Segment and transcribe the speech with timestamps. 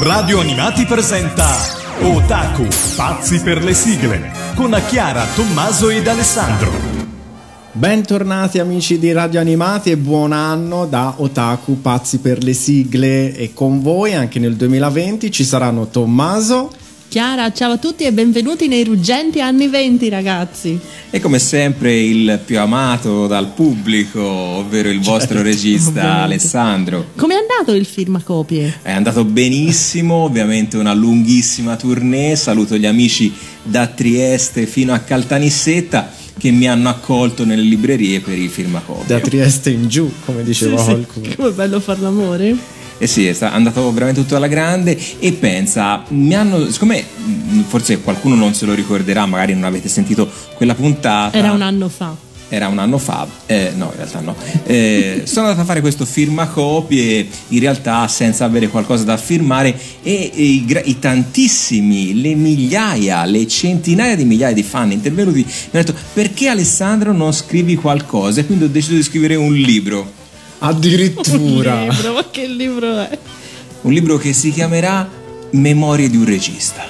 [0.00, 1.44] Radio Animati presenta
[2.02, 6.70] Otaku, pazzi per le sigle, con Chiara, Tommaso ed Alessandro.
[7.72, 13.52] Bentornati amici di Radio Animati e buon anno da Otaku Pazzi per le sigle e
[13.52, 16.70] con voi anche nel 2020 ci saranno Tommaso
[17.08, 20.78] Chiara, ciao a tutti e benvenuti nei ruggenti anni 20 ragazzi.
[21.08, 26.22] E come sempre il più amato dal pubblico, ovvero il vostro certo, regista ovviamente.
[26.22, 27.06] Alessandro.
[27.16, 28.80] Come è andato il film a copie?
[28.82, 36.12] È andato benissimo, ovviamente una lunghissima tournée, saluto gli amici da Trieste fino a Caltanissetta
[36.38, 39.06] che mi hanno accolto nelle librerie per i film a copie.
[39.06, 41.26] Da Trieste in giù, come diceva sì, qualcuno.
[41.30, 41.36] Sì.
[41.36, 42.76] Come bello far l'amore.
[43.00, 48.00] Eh sì, è andato veramente tutto alla grande e pensa, mi hanno, siccome mm, forse
[48.00, 51.36] qualcuno non se lo ricorderà, magari non avete sentito quella puntata.
[51.36, 52.26] Era un anno fa.
[52.50, 54.34] Era un anno fa, eh, no in realtà no,
[54.64, 60.30] eh, sono andato a fare questo firmacopie in realtà senza avere qualcosa da firmare e,
[60.34, 65.84] e i, i, tantissimi, le migliaia, le centinaia di migliaia di fan intervenuti mi hanno
[65.84, 68.40] detto perché Alessandro non scrivi qualcosa?
[68.40, 70.18] E quindi ho deciso di scrivere un libro
[70.60, 71.74] Addirittura.
[71.74, 73.18] Un libro, ma che libro è?
[73.82, 75.08] Un libro che si chiamerà
[75.50, 76.84] Memorie di un regista.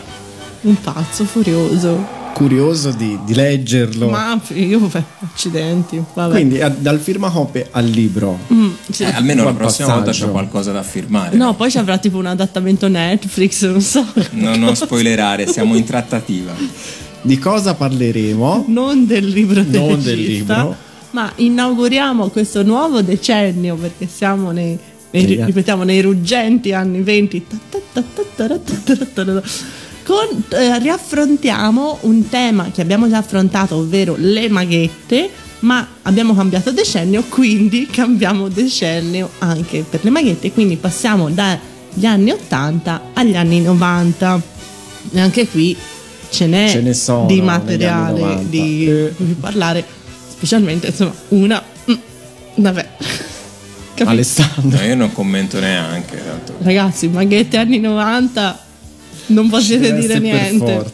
[0.62, 2.16] Un pazzo furioso.
[2.33, 4.08] Curioso di, di leggerlo.
[4.08, 6.02] Ma io, accidenti.
[6.14, 6.30] Vabbè.
[6.33, 8.39] Quindi a, dal firmacopie al libro.
[8.52, 9.02] Mm, sì.
[9.02, 10.05] eh, almeno la prossima passaggio.
[10.05, 11.36] volta c'è qualcosa da firmare.
[11.36, 14.05] No, poi ci avrà tipo un adattamento Netflix, non so.
[14.30, 16.52] No, non spoilerare, siamo in trattativa.
[17.20, 18.64] Di cosa parleremo?
[18.69, 20.11] Non del libro del Non regista.
[20.11, 20.77] del libro
[21.11, 24.78] ma inauguriamo questo nuovo decennio perché siamo nei,
[25.11, 27.47] nei ripetiamo, nei ruggenti anni 20.
[30.05, 36.70] Con, eh, riaffrontiamo un tema che abbiamo già affrontato, ovvero le maghette, ma abbiamo cambiato
[36.73, 43.61] decennio, quindi cambiamo decennio anche per le maghette, quindi passiamo dagli anni 80 agli anni
[43.61, 44.56] 90.
[45.11, 45.77] E anche qui
[46.31, 49.12] ce n'è ce ne sono, di materiale di, eh.
[49.17, 49.84] di parlare
[50.39, 51.95] specialmente insomma una mm,
[52.55, 52.89] vabbè
[53.98, 54.11] Capito?
[54.14, 56.55] Alessandro no, io non commento neanche tanto.
[56.62, 58.67] ragazzi maghette anni 90
[59.27, 60.85] non potete dire niente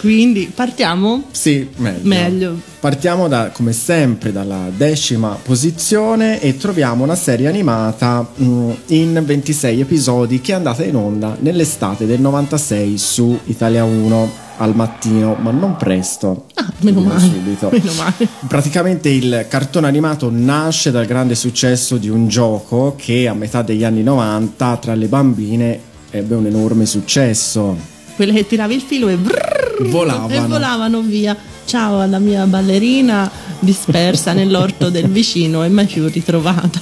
[0.00, 1.24] quindi partiamo?
[1.30, 2.08] Sì, meglio.
[2.08, 2.60] meglio.
[2.80, 9.22] Partiamo da, come sempre dalla decima posizione e troviamo una serie animata mh, mm, in
[9.22, 15.36] 26 episodi che è andata in onda nell'estate del 96 su Italia 1 al mattino,
[15.38, 16.46] ma non presto.
[16.54, 17.20] Ah, meno male.
[17.20, 17.68] Subito.
[17.72, 18.26] Meno male.
[18.48, 23.84] Praticamente il cartone animato nasce dal grande successo di un gioco che a metà degli
[23.84, 25.80] anni 90 tra le bambine
[26.10, 27.76] ebbe un enorme successo.
[28.16, 30.34] Quelle che tiravi il filo e, brrr, volavano.
[30.34, 31.36] e volavano via.
[31.64, 33.30] Ciao alla mia ballerina
[33.60, 36.80] dispersa nell'orto del vicino e mai più ritrovata.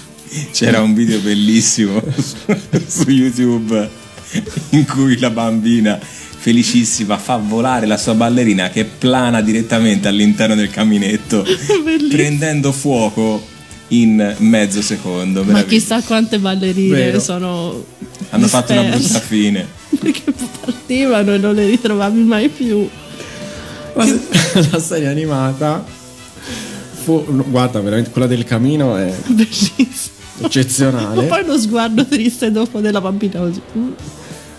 [0.53, 2.03] C'era un video bellissimo
[2.87, 3.89] su YouTube
[4.71, 10.71] in cui la bambina felicissima fa volare la sua ballerina che plana direttamente all'interno del
[10.71, 11.45] caminetto
[12.09, 13.45] prendendo fuoco
[13.89, 17.21] in mezzo secondo ma chissà quante ballerine Vero.
[17.21, 17.85] sono
[18.31, 18.49] hanno disperse.
[18.49, 19.67] fatto una brutta fine
[19.99, 22.89] perché partivano e non le ritrovavi mai più.
[23.95, 24.05] La,
[24.71, 25.85] la serie animata
[27.03, 30.17] fu, guarda veramente quella del camino è bellissima.
[30.41, 31.23] eccezionale.
[31.23, 33.61] Ma poi lo sguardo triste dopo della bambina così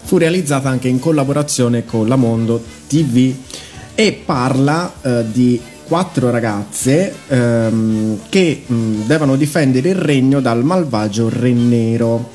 [0.09, 3.31] fu realizzata anche in collaborazione con la Mondo TV
[3.93, 11.29] e parla eh, di quattro ragazze ehm, che mh, devono difendere il regno dal malvagio
[11.29, 12.31] Re Nero,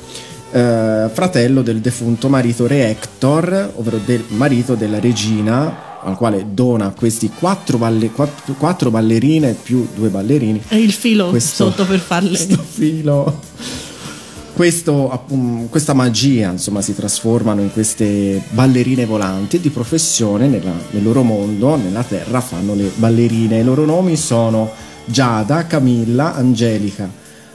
[0.51, 6.91] eh, fratello del defunto marito Re Hector, ovvero del marito della regina, al quale dona
[6.91, 10.61] questi quattro, balle, quattro, quattro ballerine più due ballerini.
[10.67, 12.29] E il filo questo, sotto per farle.
[12.29, 13.39] Questo filo
[14.55, 15.25] questo,
[15.69, 21.75] questa magia insomma si trasformano in queste ballerine volanti di professione nella, nel loro mondo,
[21.75, 23.59] nella terra fanno le ballerine.
[23.59, 24.71] I loro nomi sono
[25.03, 27.09] Giada, Camilla, Angelica,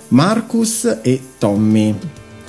[0.09, 1.97] Marcus e Tommy.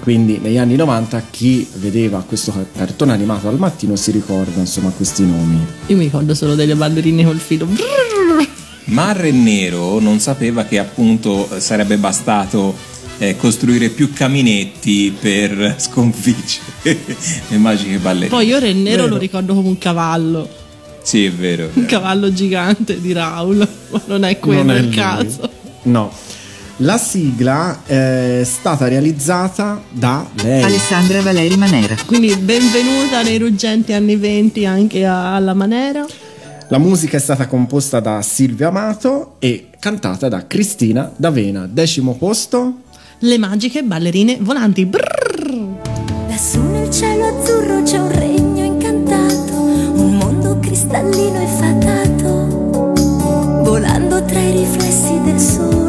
[0.02, 5.24] Quindi negli anni 90 chi vedeva questo cartone animato al mattino si ricorda insomma questi
[5.24, 5.64] nomi.
[5.88, 7.68] Io mi ricordo solo delle ballerine col filo.
[8.86, 12.76] Ma Re Nero non sapeva che appunto sarebbe bastato
[13.20, 16.64] eh, costruire più caminetti per sconfiggere
[17.50, 18.30] le magiche ballerine.
[18.30, 20.50] Poi io Re Nero lo ricordo come un cavallo.
[21.04, 21.66] Sì, è vero.
[21.66, 21.80] È vero.
[21.80, 24.96] Un cavallo gigante di Raul, ma non è quello non è il lui.
[24.96, 25.50] caso.
[25.84, 26.12] No.
[26.82, 30.64] La sigla eh, è stata realizzata da lei.
[30.64, 31.96] Alessandra Valeri Manera.
[32.08, 36.04] Quindi benvenuta nei ruggenti anni 20 anche alla Manera.
[36.70, 41.68] La musica è stata composta da Silvia Amato e cantata da Cristina D'Avena.
[41.72, 42.80] Decimo posto.
[43.20, 44.88] Le magiche ballerine volanti.
[44.88, 45.54] Brrr.
[46.30, 52.94] Lassù nel cielo azzurro c'è un regno incantato, un mondo cristallino e fatato,
[53.62, 55.81] volando tra i riflessi del sole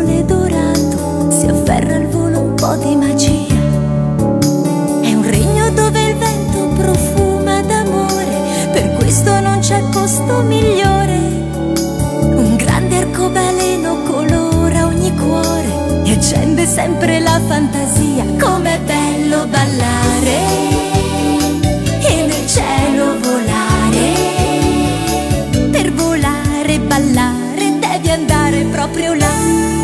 [10.32, 11.18] mondo migliore.
[12.34, 18.24] Un grande arcobaleno colora ogni cuore e accende sempre la fantasia.
[18.40, 20.38] Com'è bello ballare
[22.00, 24.10] e nel cielo volare.
[25.70, 29.81] Per volare e ballare devi andare proprio là.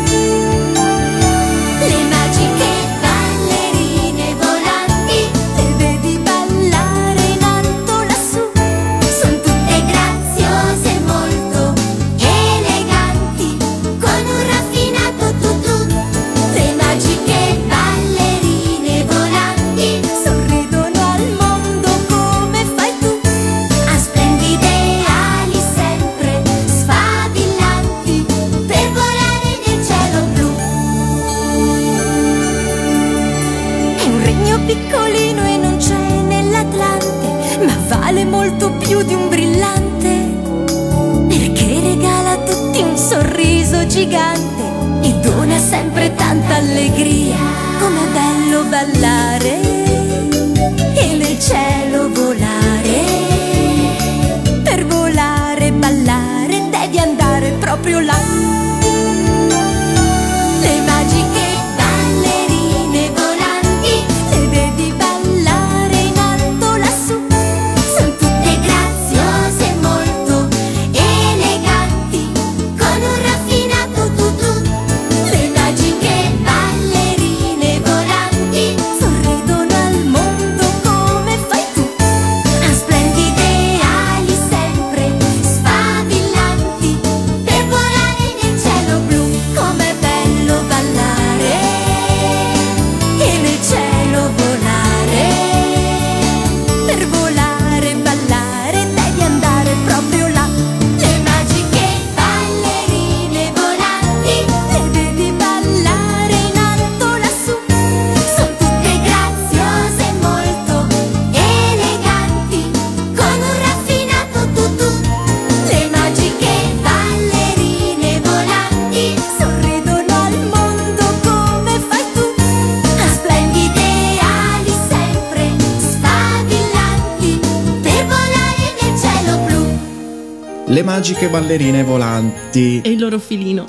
[131.49, 132.79] Ballerine volanti.
[132.83, 133.67] E il loro filino.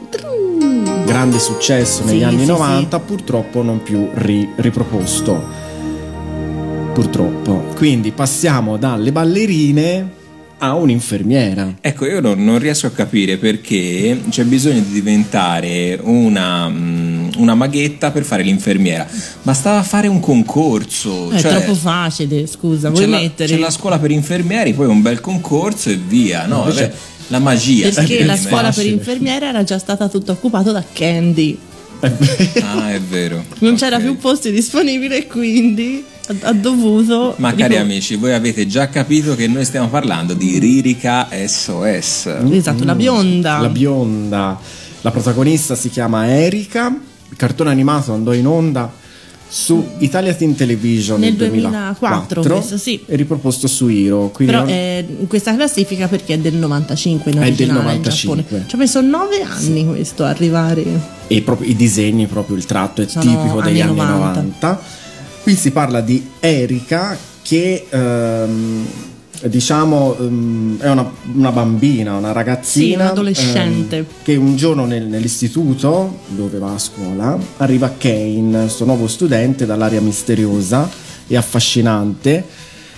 [1.07, 5.43] Grande successo negli Sì, anni sì, 90, purtroppo non più ri- riproposto.
[6.93, 7.73] Purtroppo.
[7.77, 10.19] Quindi passiamo dalle ballerine
[10.59, 11.77] a un'infermiera.
[11.81, 17.55] Ecco, io non, non riesco a capire perché c'è bisogno di diventare una, mm, una
[17.55, 19.07] maghetta per fare l'infermiera.
[19.41, 21.31] Bastava fare un concorso.
[21.31, 23.49] È cioè, troppo facile, scusa, c'è vuoi la, mettere?
[23.55, 26.45] c'è la scuola per infermieri, poi un bel concorso e via.
[26.45, 26.95] No, Invece- vabbè,
[27.31, 27.89] la magia.
[27.89, 28.93] Perché secondo la scuola per facile.
[28.95, 31.59] infermiera era già stata tutta occupata da Candy.
[32.63, 33.45] Ah, è vero.
[33.59, 34.03] Non c'era Ok.
[34.03, 36.03] più posti disponibili e quindi
[36.43, 37.35] ha, dovuto.
[37.39, 42.27] Ma cari amici, voi avete già capito che noi stiamo parlando di Ririca SOS.
[42.51, 43.59] Esatto, la bionda.
[43.59, 44.59] La bionda.
[45.03, 46.87] La protagonista si chiama Erika.
[47.31, 48.91] Il cartone animato andò in onda
[49.53, 53.03] su Italia Teen Television Nel nel 2004, 2004 questo sì.
[53.05, 53.87] e riproposto su.
[53.87, 57.79] Quindi Però non- è in questa classifica perché è del 95 in È del originale
[57.81, 58.43] in 95.
[58.43, 58.65] Giappone.
[58.69, 60.85] Ci ha messo nove anni questo a arrivare.
[61.27, 64.41] e proprio i disegni, proprio il tratto è Sono tipico degli anni anni 90.
[64.41, 64.83] 90.
[65.43, 68.87] Qui si parla di Erika che ehm,
[69.49, 73.97] diciamo ehm, è una, una bambina, una ragazzina Sì, un'adolescente.
[73.97, 79.67] ehm, che un giorno nel- nell'istituto dove va a scuola arriva Kane, suo nuovo studente
[79.67, 80.89] dall'aria misteriosa
[81.27, 82.45] e affascinante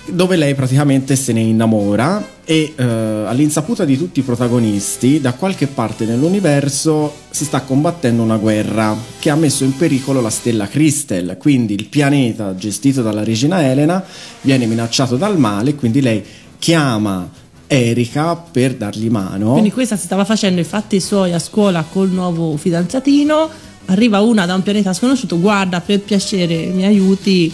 [0.07, 5.69] dove lei praticamente se ne innamora e eh, all'insaputa di tutti i protagonisti da qualche
[5.69, 11.37] parte nell'universo si sta combattendo una guerra che ha messo in pericolo la stella Crystal
[11.39, 14.03] quindi il pianeta gestito dalla regina Elena
[14.41, 16.25] viene minacciato dal male quindi lei
[16.59, 17.31] chiama
[17.73, 22.11] Erika per dargli mano Quindi questa si stava facendo i fatti suoi a scuola col
[22.11, 23.49] nuovo fidanzatino.
[23.87, 27.51] Arriva una da un pianeta sconosciuto, guarda per piacere mi aiuti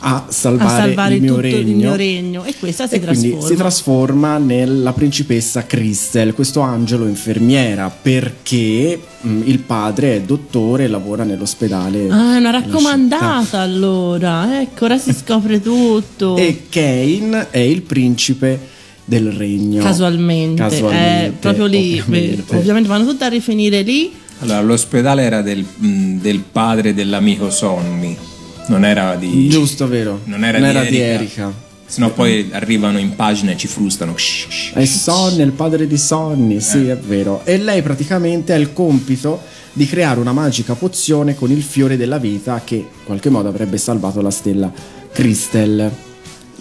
[0.00, 1.58] a a salvare, salvare il, mio tutto regno.
[1.58, 2.44] il mio regno.
[2.44, 3.46] E questa si e trasforma.
[3.46, 10.88] si trasforma nella principessa Crystal, questo angelo infermiera, perché mh, il padre è dottore e
[10.88, 12.08] lavora nell'ospedale.
[12.10, 14.60] Ah, è una raccomandata allora.
[14.60, 16.36] Ecco, ora si scopre tutto.
[16.36, 19.82] E Kane è il principe del regno.
[19.82, 21.98] Casualmente, Casualmente, è proprio lì.
[21.98, 22.44] ovviamente.
[22.52, 24.12] Beh, ovviamente vanno tutte a rifinire lì.
[24.40, 28.16] Allora, l'ospedale era del, mh, del padre dell'amico Sonny,
[28.68, 29.48] non era di.
[29.48, 30.20] Giusto, vero?
[30.24, 31.52] Non era, di, Erika.
[31.86, 34.14] Se no poi arrivano in pagina e ci frustano.
[34.74, 34.84] È.
[34.84, 36.92] Sonny, il padre di Sonny, sì, Eh.
[36.92, 37.42] è vero.
[37.44, 39.40] E lei praticamente ha il compito
[39.72, 43.78] di creare una magica pozione con il fiore della vita che in qualche modo avrebbe
[43.78, 44.70] salvato la stella
[45.12, 45.90] Crystal.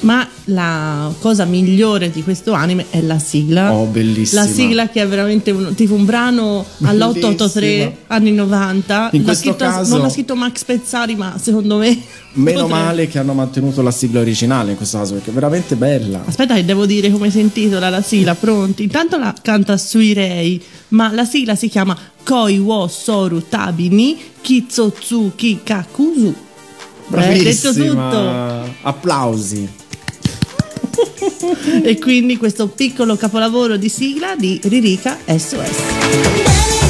[0.01, 3.73] Ma la cosa migliore di questo anime è la sigla.
[3.73, 4.43] Oh, bellissima.
[4.43, 7.91] La sigla che è veramente un- tipo un brano all'883 Bellissima.
[8.07, 9.09] anni 90.
[9.13, 11.99] In L'ha questo scritto- caso- non l'ha scritto Max Pezzari, ma secondo me.
[12.33, 15.75] Meno potrebbe- male che hanno mantenuto la sigla originale in questo caso perché è veramente
[15.75, 16.21] bella.
[16.25, 18.35] Aspetta, che devo dire come si intitola la sigla.
[18.35, 18.83] Pronti?
[18.83, 25.61] Intanto la canta Suirei, ma la sigla si chiama Koi wo soru tabi ni kitsotsuki
[25.63, 26.27] kakuzu.
[27.09, 27.95] Eh, detto tutto.
[27.95, 28.63] Bravissima.
[28.83, 29.69] Applausi.
[31.83, 36.86] E quindi questo piccolo capolavoro di sigla di Ririka SOS.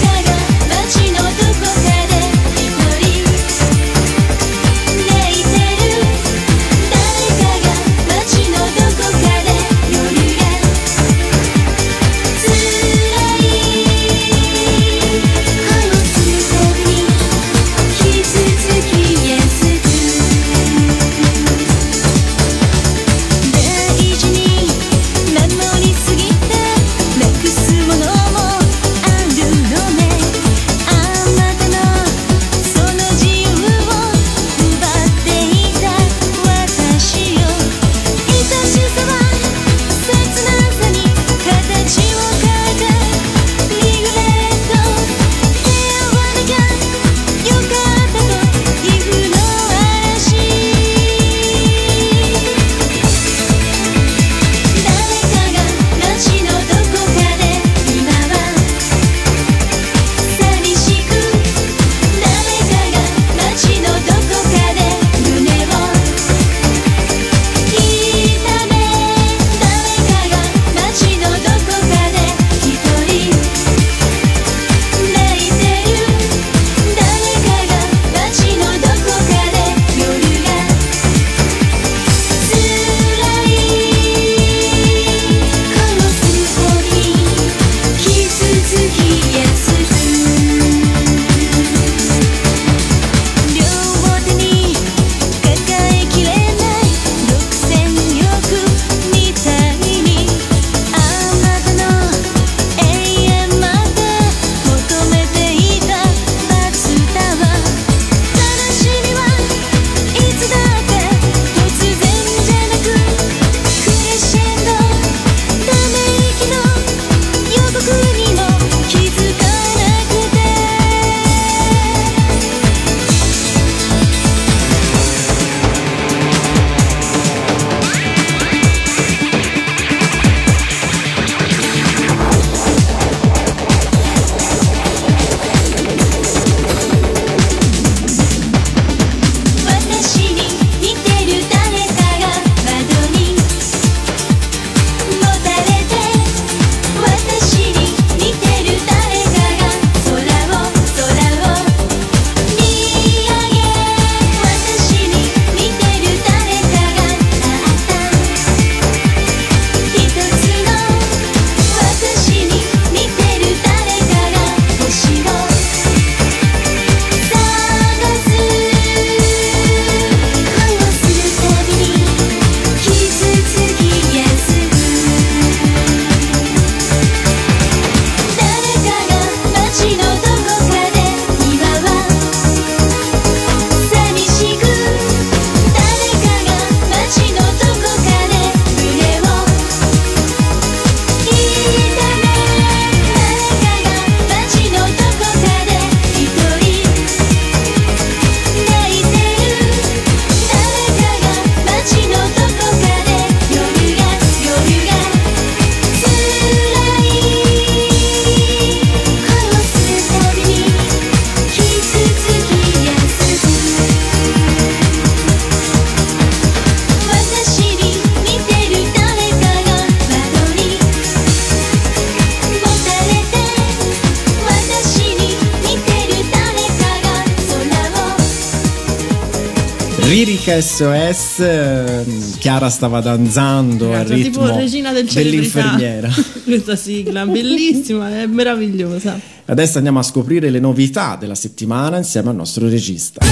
[230.48, 236.10] Lirica SOS, ehm, Chiara stava danzando al Ragazzi, ritmo tipo regina del dell'infermiera.
[236.46, 239.20] Questa sigla, bellissima, è meravigliosa.
[239.44, 243.26] Adesso andiamo a scoprire le novità della settimana insieme al nostro regista.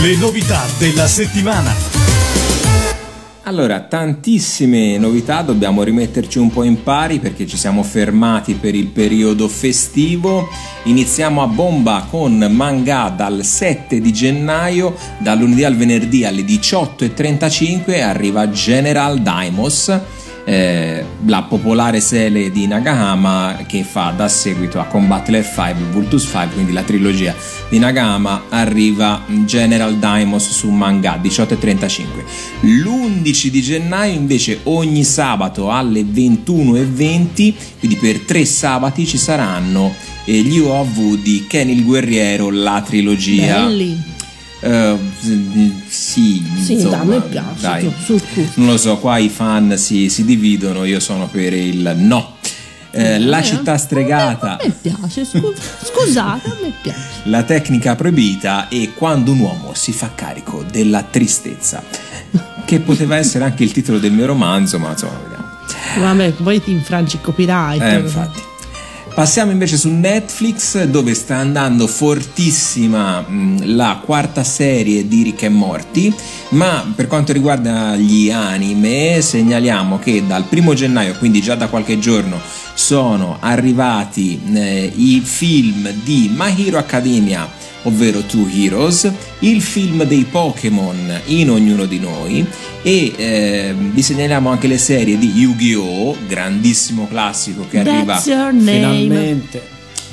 [0.00, 2.01] Le novità della settimana.
[3.52, 8.86] Allora, tantissime novità, dobbiamo rimetterci un po' in pari perché ci siamo fermati per il
[8.86, 10.48] periodo festivo.
[10.84, 18.02] Iniziamo a bomba con manga dal 7 di gennaio, dal lunedì al venerdì alle 18.35
[18.02, 20.00] arriva General Daimos.
[20.44, 26.48] Eh, la popolare serie di Nagahama che fa da seguito a Combat F5 Vultus 5
[26.54, 27.34] quindi la trilogia
[27.68, 32.04] di Nagahama arriva General Daimos su manga 18.35
[32.62, 39.94] l'11 di gennaio invece ogni sabato alle 21.20 quindi per tre sabati ci saranno
[40.24, 44.11] eh, gli UAV di Ken il Guerriero la trilogia Belli.
[44.62, 44.96] Eh,
[45.88, 47.92] sì, Sì, insomma, a me piace, dai.
[48.04, 48.48] su, su.
[48.54, 52.36] Non lo so, qua i fan si, si dividono, io sono per il no.
[52.94, 55.54] Eh, la Eh, città stregata, A me piace, scu-
[55.84, 57.00] scusate, a me piace.
[57.24, 61.82] la tecnica proibita e quando un uomo si fa carico della tristezza,
[62.66, 65.40] che poteva essere anche il titolo del mio romanzo, ma insomma, vediamo.
[66.06, 67.80] Vabbè, poi ti infrangi il copyright.
[67.82, 68.40] Eh, infatti.
[69.14, 75.48] Passiamo invece su Netflix dove sta andando fortissima mh, la quarta serie di Rick e
[75.50, 76.12] Morty,
[76.50, 81.98] ma per quanto riguarda gli anime segnaliamo che dal primo gennaio, quindi già da qualche
[81.98, 82.40] giorno,
[82.72, 87.46] sono arrivati eh, i film di My Hero Academia
[87.84, 89.10] ovvero Two Heroes,
[89.40, 92.46] il film dei Pokémon in ognuno di noi
[92.82, 96.16] e eh, vi segnaliamo anche le serie di Yu-Gi-Oh!
[96.26, 98.16] grandissimo classico che arriva.
[98.18, 99.62] Finalmente.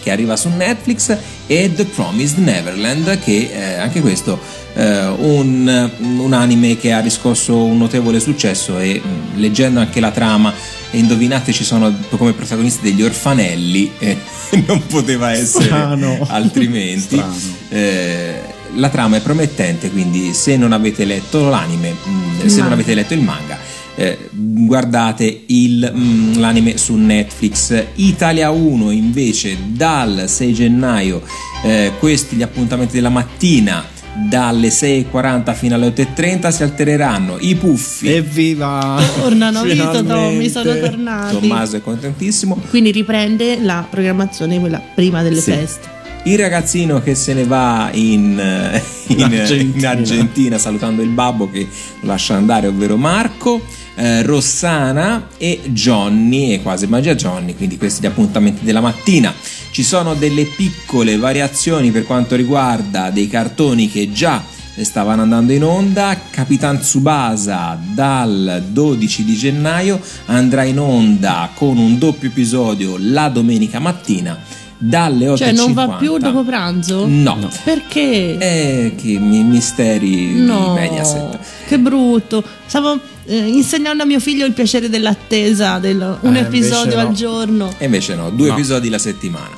[0.02, 4.40] che arriva su Netflix e The Promised Neverland che eh, anche questo
[4.74, 10.12] eh, un, un anime che ha riscosso un notevole successo e mh, leggendo anche la
[10.12, 10.54] trama
[10.92, 14.18] e indovinate ci sono come protagonisti degli orfanelli e
[14.66, 16.26] non poteva essere Strano.
[16.28, 17.36] altrimenti Strano.
[17.70, 18.42] Eh,
[18.76, 23.14] la trama è promettente quindi se non avete letto l'anime mh, se non avete letto
[23.14, 23.58] il manga
[23.96, 31.22] eh, guardate il, mm, l'anime su Netflix Italia 1 invece dal 6 gennaio
[31.64, 33.84] eh, questi gli appuntamenti della mattina
[34.28, 39.00] dalle 6.40 fino alle 8.30 si altereranno i puffi Evviva!
[39.22, 40.50] Tornano, visto Tommy, Finalmente.
[40.50, 41.40] sono tornati.
[41.40, 45.52] Tommaso è contentissimo Quindi riprende la programmazione quella prima delle Sì.
[45.52, 45.98] feste.
[46.24, 49.92] il ragazzino che se ne va in, eh, in- Argentina.
[49.94, 51.68] in Argentina salutando il babbo che
[52.02, 53.64] lo lascia andare, ovvero Marco,
[54.00, 59.34] eh, Rossana e Johnny, e quasi magia Johnny, quindi questi gli appuntamenti della mattina.
[59.72, 64.42] Ci sono delle piccole variazioni per quanto riguarda dei cartoni che già
[64.82, 66.18] stavano andando in onda.
[66.30, 73.80] Capitan Tsubasa dal 12 di gennaio andrà in onda con un doppio episodio la domenica
[73.80, 74.38] mattina
[74.78, 75.36] dalle 8.50.
[75.36, 77.06] Cioè, non va più dopo pranzo?
[77.06, 77.50] No.
[77.66, 78.38] Perché?
[78.38, 81.38] Eh, che mi- misteri no, di Mediaset.
[81.68, 82.42] che brutto.
[82.66, 82.98] Stavo
[83.30, 87.08] eh, insegnando a mio figlio il piacere dell'attesa, del, un Eh, episodio no.
[87.08, 87.74] al giorno.
[87.78, 88.54] E invece no, due No.
[88.54, 89.58] episodi la settimana.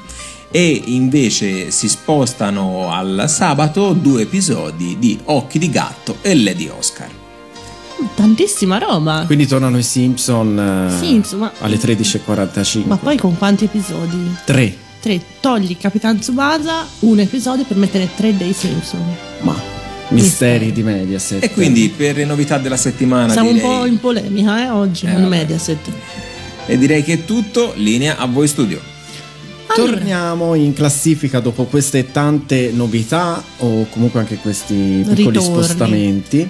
[0.51, 7.10] E invece si spostano al sabato due episodi di Occhi di gatto e Lady Oscar.
[8.15, 9.23] Tantissima roba.
[9.25, 11.51] Quindi tornano i Simpson eh, Sì, insomma.
[11.60, 12.88] alle 13.45.
[12.88, 14.36] Ma poi con quanti episodi?
[14.45, 14.75] Tre.
[14.99, 15.21] Tre.
[15.39, 19.01] Togli Capitan Tsubasa, un episodio per mettere tre dei Simpson.
[19.41, 19.55] Ma
[20.12, 21.43] misteri di Mediaset.
[21.43, 25.06] E quindi per le novità della settimana Siamo un direi, po' in polemica eh, oggi
[25.06, 25.36] Eh, con vabbè.
[25.38, 25.89] Mediaset.
[26.65, 28.80] e direi che è tutto, linea a voi studio.
[29.74, 34.74] Allora, Torniamo in classifica dopo queste tante novità o comunque anche questi
[35.08, 35.41] piccoli Ritorni.
[35.63, 36.50] spostamenti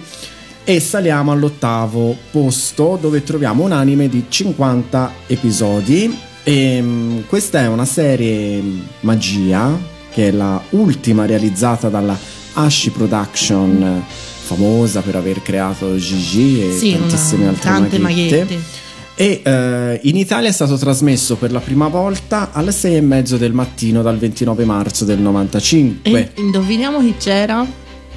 [0.64, 7.68] e saliamo all'ottavo posto dove troviamo un anime di 50 episodi e mm, questa è
[7.68, 9.78] una serie mm, magia
[10.12, 12.18] che è la ultima realizzata dalla
[12.54, 14.04] Ashi Production
[14.44, 18.38] famosa per aver creato Gigi e sì, una- tantissime altre tante maghette.
[18.40, 18.80] maghette.
[19.16, 23.38] E eh, in Italia è stato trasmesso per la prima volta alle 6 e mezzo
[23.38, 26.10] del mattino dal 29 marzo del 95.
[26.12, 27.66] E indoviniamo chi c'era?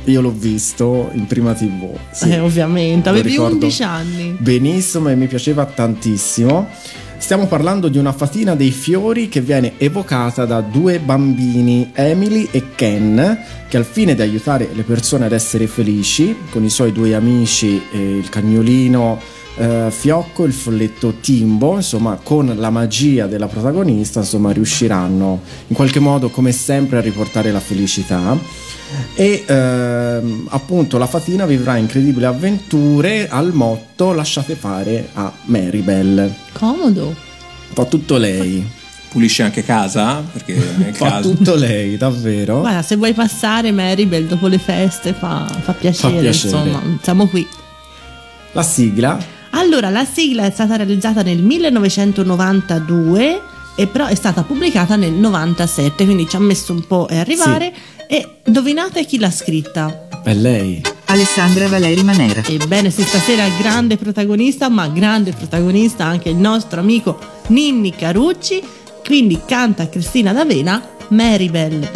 [0.07, 1.91] Io l'ho visto in prima TV.
[2.13, 2.31] sì.
[2.31, 4.37] Eh, ovviamente, avevi ricordo 11 anni.
[4.39, 6.69] Benissimo e mi piaceva tantissimo.
[7.17, 12.75] Stiamo parlando di una fatina dei fiori che viene evocata da due bambini, Emily e
[12.75, 17.15] Ken, che al fine di aiutare le persone ad essere felici, con i suoi due
[17.15, 19.19] amici, eh, il cagnolino
[19.57, 26.01] eh, Fiocco, il folletto Timbo, insomma, con la magia della protagonista, insomma, riusciranno in qualche
[26.01, 28.37] modo, come sempre, a riportare la felicità.
[29.15, 36.33] E ehm, appunto la fatina vivrà incredibili avventure al motto lasciate fare a Maribel.
[36.53, 37.15] Comodo.
[37.73, 38.65] Fa tutto lei.
[39.11, 40.23] Pulisce anche casa?
[40.33, 41.31] Perché nel Fa caso.
[41.35, 42.61] tutto lei, davvero.
[42.61, 46.57] Guarda, se vuoi passare Maribel dopo le feste fa, fa piacere, piacere.
[46.59, 47.47] insomma, siamo qui.
[48.53, 49.19] La sigla
[49.57, 53.41] Allora, la sigla è stata realizzata nel 1992
[53.77, 57.73] e però è stata pubblicata nel 97, quindi ci ha messo un po' a arrivare.
[58.07, 60.09] E indovinate chi l'ha scritta?
[60.25, 60.83] è lei.
[61.07, 62.43] Alessandra Valeri Manera.
[62.45, 68.63] Ebbene, sì, stasera grande protagonista, ma grande protagonista anche il nostro amico Ninni Carucci,
[69.05, 71.91] quindi canta Cristina D'Avena, Maribel.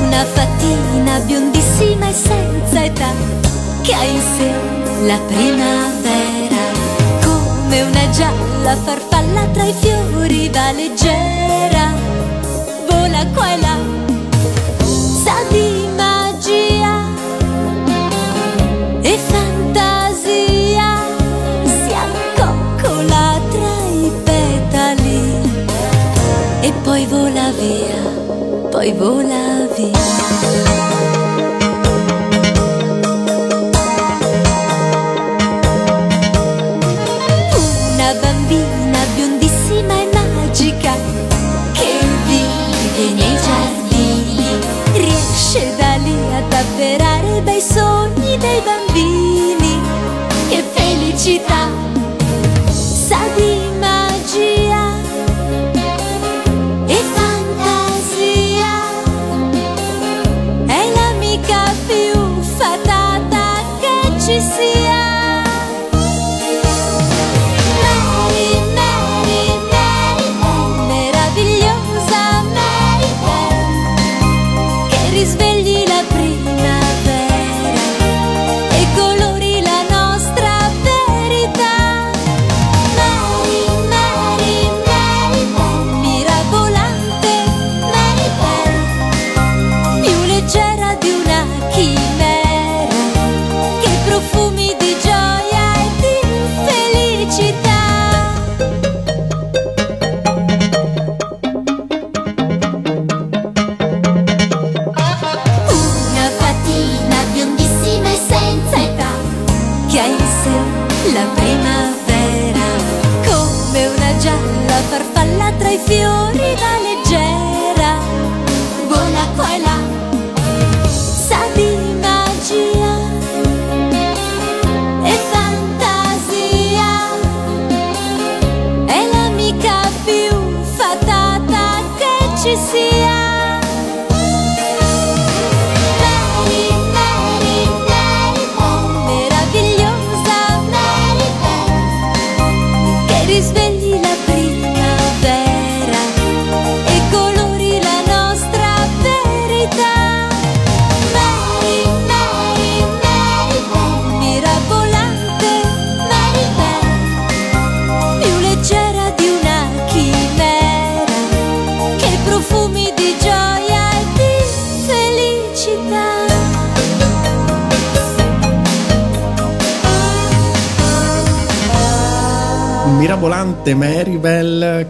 [0.00, 3.12] Una fatina biondissima e senza età
[3.82, 6.62] che ha in sé la primavera.
[7.22, 11.92] Come una gialla farfalla tra i fiori va leggera,
[12.88, 13.76] vola qua e là,
[15.22, 17.04] sa di magia
[19.02, 21.04] e fantasia.
[21.64, 25.50] Si accoccola tra i petali
[26.60, 29.45] e poi vola via, poi vola
[51.26, 51.55] felicità!
[51.55, 51.55] Sa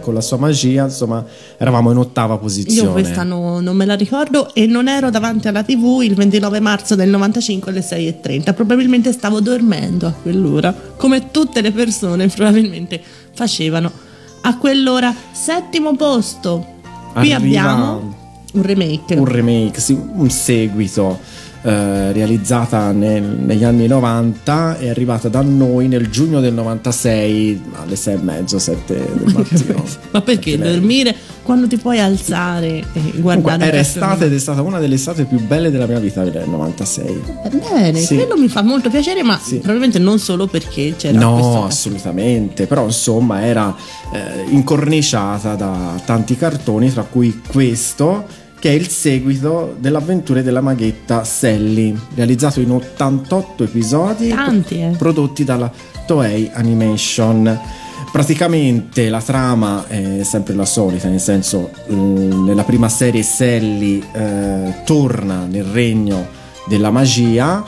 [0.07, 1.21] con la sua magia, insomma,
[1.57, 2.87] eravamo in ottava posizione.
[2.87, 6.61] Io questa no- non me la ricordo e non ero davanti alla tv il 29
[6.61, 13.01] marzo del 95 alle 6.30, probabilmente stavo dormendo a quell'ora, come tutte le persone probabilmente
[13.33, 13.91] facevano
[14.41, 15.13] a quell'ora.
[15.33, 16.65] Settimo posto,
[17.13, 18.15] qui Arriva abbiamo
[18.53, 19.15] un remake.
[19.15, 21.19] un remake, sì, un seguito
[21.67, 27.95] eh, realizzata nel- negli anni 90 è arrivata da noi nel giugno del 96 alle
[27.97, 29.83] 6 e mezzo, 7 del mattino.
[30.11, 34.39] Ma perché dormire quando ti puoi alzare e guardare Comunque, un era estate ed è
[34.39, 37.21] stata una delle estate più belle della mia vita del 96.
[37.69, 38.15] Bene, Sì.
[38.15, 39.55] quello mi fa molto piacere, ma Sì.
[39.57, 43.75] probabilmente non solo perché c'era no, assolutamente, però insomma era
[44.13, 48.25] eh, incorniciata da tanti cartoni, tra cui questo
[48.59, 54.95] che è il seguito delle avventure della maghetta Sally, realizzato in 88 episodi Tanti, eh.
[54.97, 55.71] prodotti dalla
[56.05, 57.59] Toei Animation.
[58.11, 64.73] Praticamente la trama è sempre la solita, nel senso eh, nella prima serie Sally eh,
[64.85, 66.27] torna nel regno
[66.67, 67.63] della magia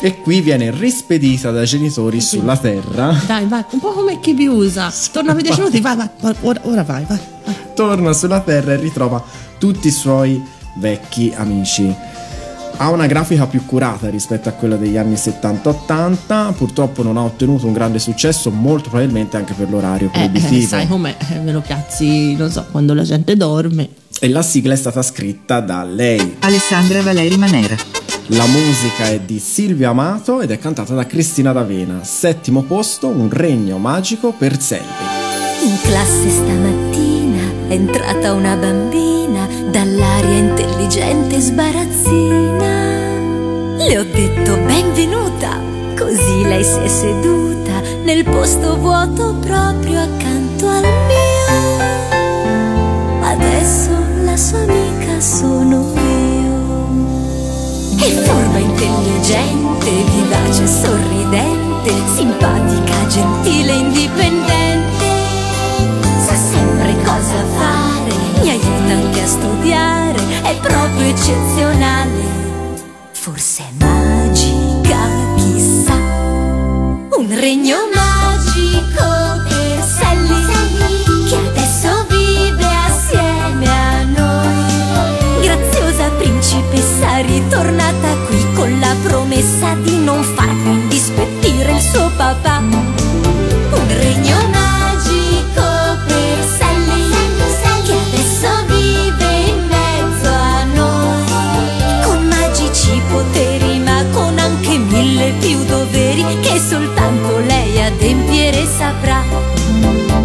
[0.00, 3.18] e qui viene rispedita dai genitori sulla terra.
[3.26, 4.92] Dai, vai, un po' come chi vi usa.
[5.10, 7.18] Torna a 10 minuti, vai, vai, vai, ora, ora vai, vai.
[7.44, 7.54] vai.
[7.74, 9.22] torna sulla Terra e ritrova
[9.58, 10.42] tutti i suoi
[10.76, 11.94] vecchi amici.
[12.80, 17.66] Ha una grafica più curata rispetto a quella degli anni 70-80, purtroppo non ha ottenuto
[17.66, 20.66] un grande successo, molto probabilmente anche per l'orario Eh, eh, proibitivo.
[20.68, 23.88] sai com'è, eh, me lo piazzi, non so, quando la gente dorme.
[24.20, 26.36] E la sigla è stata scritta da lei.
[26.40, 27.74] Alessandra Valeri Manera.
[28.32, 32.04] La musica è di Silvio Amato ed è cantata da Cristina D'Avena.
[32.04, 34.84] Settimo posto, un regno magico per Selvi.
[35.64, 39.07] In classe stamattina è entrata una bambina
[39.78, 42.96] dall'aria intelligente sbarazzina.
[43.76, 45.60] Le ho detto benvenuta,
[45.96, 51.46] così lei si è seduta nel posto vuoto proprio accanto al mio.
[53.22, 53.90] Adesso
[54.24, 56.56] la sua amica sono io.
[57.98, 65.06] È furba, intelligente, vivace, sorridente, simpatica, gentile, indipendente.
[66.26, 67.77] Sa sempre cosa fare,
[69.28, 72.46] studiare, è proprio eccezionale.
[73.12, 74.96] Forse è magica,
[75.36, 75.92] chissà.
[75.92, 79.04] Un regno magico
[79.46, 85.42] per Sally, che adesso vive assieme a noi.
[85.42, 92.87] Graziosa principessa ritornata qui con la promessa di non far più indispettire il suo papà.
[108.78, 109.22] Saprà.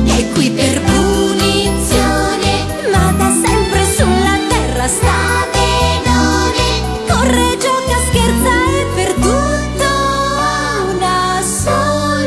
[0.06, 2.52] È qui per punizione,
[2.92, 6.66] ma da sempre sulla terra sta benone.
[7.08, 9.90] Corre, gioca, scherza e per tutto
[10.38, 12.22] ha una soluzione.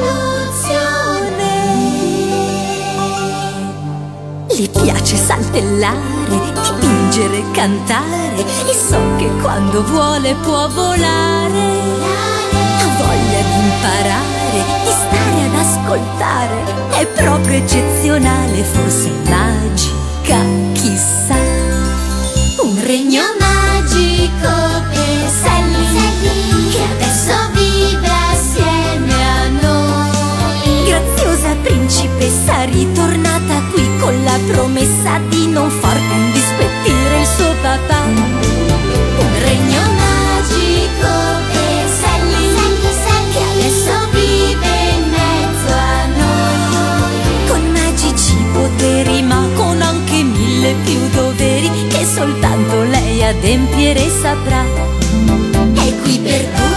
[4.49, 11.85] Le piace saltellare, dipingere, cantare e so che quando vuole può volare.
[12.83, 14.61] Ha voglia di imparare,
[15.67, 16.63] ascoltare.
[16.91, 20.39] È proprio eccezionale, forse magica,
[20.73, 21.35] chissà.
[22.63, 24.53] Un regno magico
[24.91, 30.85] per Sally, che adesso vive assieme a noi.
[30.87, 36.26] Graziosa principessa ritornata qui con la promessa di non far più
[53.29, 54.65] adempiere saprà.
[55.75, 56.76] È qui per punizione,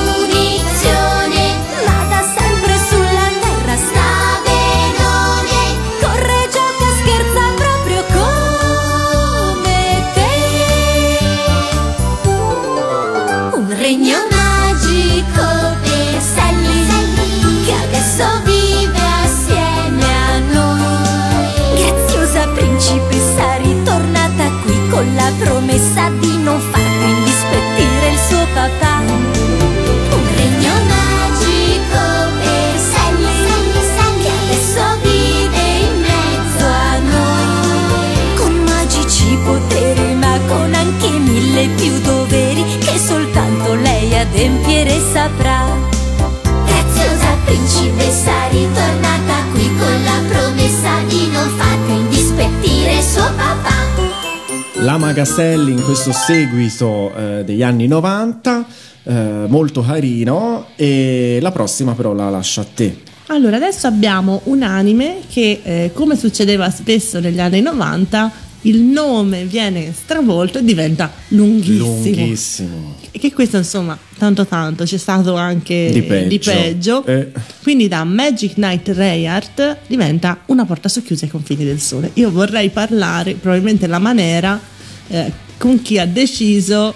[54.90, 58.66] La Magaselli in questo seguito eh, degli anni 90,
[59.04, 62.98] eh, molto carino, e la prossima però la lascio a te.
[63.28, 69.46] Allora, adesso abbiamo un anime che, eh, come succedeva spesso negli anni 90, il nome
[69.46, 71.86] viene stravolto e diventa lunghissimo.
[71.86, 72.96] Lunghissimo.
[73.12, 76.52] E che questo, insomma, tanto tanto, c'è stato anche Di peggio.
[76.52, 77.06] peggio.
[77.06, 77.32] Eh.
[77.62, 82.10] Quindi da Magic Knight Rayart diventa una porta socchiusa ai confini del sole.
[82.16, 84.78] Io vorrei parlare, probabilmente la maniera,
[85.10, 86.94] eh, con chi ha deciso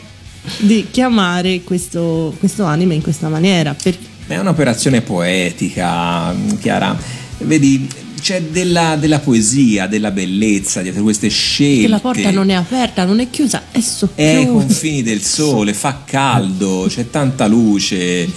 [0.60, 3.74] di chiamare questo, questo anime in questa maniera.
[3.74, 6.98] Perché È un'operazione poetica, Chiara.
[7.40, 7.88] Vedi,
[8.22, 11.88] c'è della, della poesia, della bellezza dietro queste scelte.
[11.90, 14.48] la porta non è aperta, non è chiusa, è È ai socchiusa.
[14.48, 18.30] confini del sole, fa caldo, c'è tanta luce.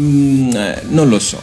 [0.00, 1.40] Mm, eh, non lo so.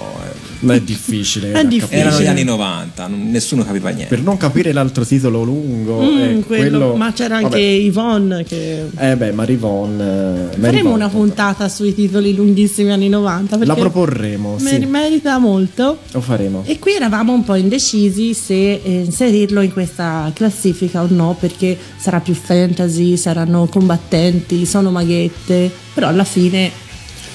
[0.62, 1.52] Ma è difficile.
[1.54, 2.00] È difficile.
[2.02, 4.14] Erano gli anni 90, non- nessuno capiva niente.
[4.16, 7.62] Per non capire l'altro titolo lungo, Mm, eh, quello- ma c'era anche vabbè.
[7.62, 8.86] Yvonne che...
[8.98, 10.50] Eh beh, Marivon.
[10.54, 14.86] eh, Faremo una puntata sui titoli lunghissimi anni 90 perché La proporremo, mer- sì.
[14.86, 15.98] merita molto.
[16.12, 16.64] Lo faremo.
[16.66, 21.78] E qui eravamo un po' indecisi se eh, inserirlo in questa classifica o no, perché
[21.98, 26.70] sarà più fantasy, saranno combattenti, sono maghette, però alla fine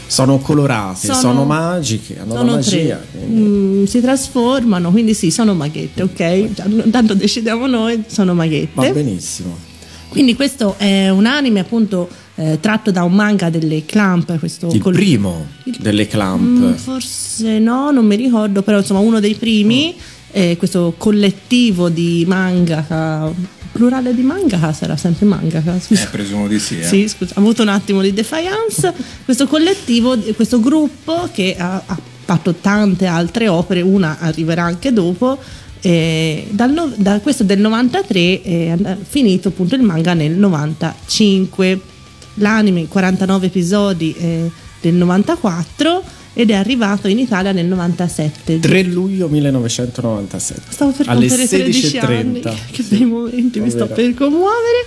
[0.06, 3.00] Sono colorate, sono, Sono- magiche, hanno sono la magia.
[3.26, 6.90] Mm, si trasformano, quindi sì, sono maghette, ok?
[6.90, 8.70] Tanto decidiamo noi, sono maghette.
[8.74, 9.56] Va benissimo.
[10.08, 14.80] Quindi questo è un anime appunto eh, tratto da un manga delle Clamp, questo Il
[14.80, 15.46] col- primo
[15.78, 16.40] delle Clamp.
[16.42, 19.94] Mm, forse no, non mi ricordo, però insomma uno dei primi,
[20.30, 23.32] eh, questo collettivo di mangaka,
[23.74, 26.06] plurale di mangaka sarà sempre mangaka, Eh, scusa.
[26.06, 26.78] presumo di sì.
[26.78, 26.84] eh.
[26.84, 28.92] Sì, scusa, ho avuto un attimo di defiance.
[29.24, 35.38] questo collettivo, questo gruppo che ha, ha fatto tante altre opere, una arriverà anche dopo.
[35.86, 41.78] eh, dal da questo del 93 è and- finito appunto il manga nel 95
[42.36, 46.02] l'anime 49 episodi eh, del 94
[46.34, 50.60] ed è arrivato in Italia nel 97 3 luglio 1997.
[50.68, 52.40] Stavo per alle compiere 13 anni.
[52.40, 52.54] 16.30.
[52.72, 54.86] Che bei momenti, mi sto per commuovere.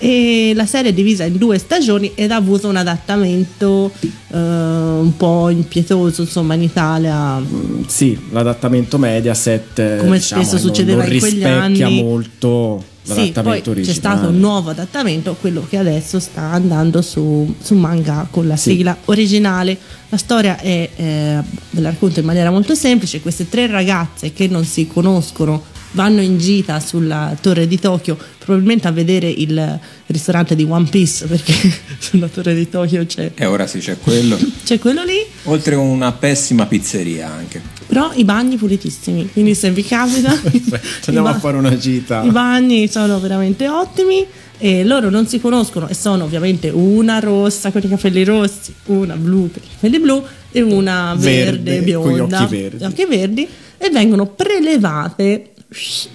[0.00, 3.90] E la serie è divisa in due stagioni ed ha avuto un adattamento
[4.28, 7.36] eh, un po' impietoso, insomma, in Italia.
[7.38, 12.00] Mm, Sì, l'adattamento Mediaset Come diciamo, spesso non- succedeva non in quegli rispecchia anni.
[12.02, 13.98] molto Sì, poi l'adattamento c'è originale.
[13.98, 18.70] stato un nuovo adattamento, quello che adesso sta andando su, su manga con la Sì.
[18.70, 19.76] sigla originale.
[20.10, 21.38] La storia è, eh,
[21.70, 26.20] ve la racconto in maniera molto semplice, queste tre ragazze che non si conoscono vanno
[26.20, 31.54] in gita sulla torre di Tokyo, probabilmente a vedere il ristorante di One Piece, perché
[31.98, 34.38] sulla torre di Tokyo c'è, E ora sì, c'è quello.
[34.64, 37.62] c'è quello lì, Oltre a una pessima pizzeria anche.
[37.88, 40.30] Però i bagni pulitissimi, quindi se vi capita...
[41.06, 42.22] Andiamo i a ba- fare una gita.
[42.22, 44.26] I bagni sono veramente ottimi
[44.58, 49.16] e loro non si conoscono e sono ovviamente una rossa con i capelli rossi, una
[49.16, 50.22] blu con i capelli blu
[50.52, 52.84] e una verde, Verde, con gli bionda occhi verdi.
[52.84, 53.48] occhi verdi
[53.78, 55.52] e vengono prelevate,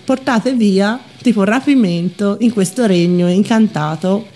[0.06, 4.28] portate via tipo rapimento in questo regno incantato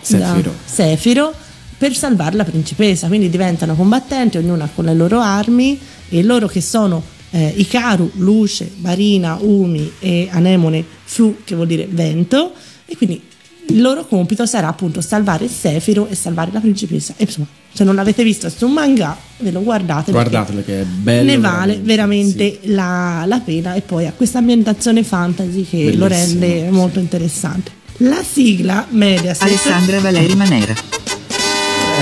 [0.00, 0.50] Sefiro.
[0.50, 1.32] da Sefiro
[1.78, 3.06] per salvare la principessa.
[3.08, 5.78] Quindi diventano combattenti, ognuna con le loro armi
[6.12, 11.88] e loro che sono eh, Ikaru, luce, Marina, Umi e Anemone, Fu, che vuol dire
[11.90, 12.52] vento.
[12.84, 13.20] E quindi
[13.68, 17.14] il loro compito sarà appunto salvare Sefiro e salvare la principessa.
[17.16, 20.12] E insomma, se non l'avete visto su un manga, ve lo guardate.
[20.12, 21.30] Guardatelo che è bello.
[21.30, 22.72] ne vale veramente sì.
[22.72, 26.70] la, la pena e poi ha questa ambientazione fantasy che lo Bellissimo, rende sì.
[26.70, 27.70] molto interessante.
[27.98, 31.01] La sigla Mediaset Alessandra Valeri Manera.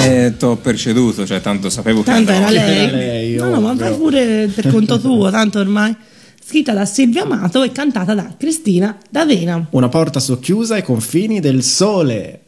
[0.02, 2.66] Eh, t'ho preceduto, cioè tanto sapevo che Tanto era andavo.
[2.66, 2.78] lei.
[2.86, 5.94] Era lei, no, no, ma fai pure per conto tuo, tanto ormai.
[6.42, 9.68] Scritta da Silvia Amato e cantata da Cristina D'Avena.
[9.70, 12.40] Una porta socchiusa ai confini del sole.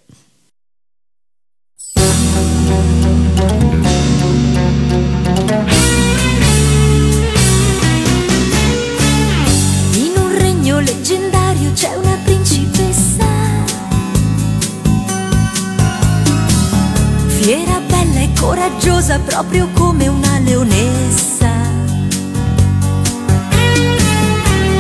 [18.43, 21.53] Coraggiosa, proprio come una leonessa.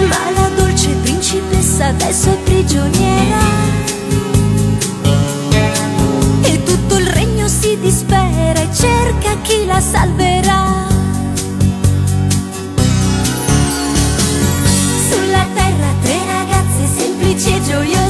[0.09, 3.41] Ma la dolce principessa adesso è prigioniera.
[6.43, 10.89] E tutto il regno si dispera e cerca chi la salverà.
[15.09, 18.02] Sulla terra tre ragazze semplici e gioiose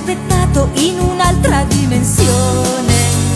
[0.00, 3.29] viaggio inaspettato in un'altra dimensione.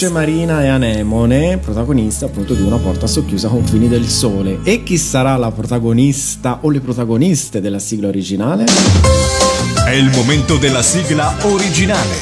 [0.00, 4.60] Luce Marina e Anemone, protagonista appunto di una porta socchiusa a confini del sole.
[4.62, 8.64] E chi sarà la protagonista o le protagoniste della sigla originale?
[9.84, 12.14] È il momento della sigla originale.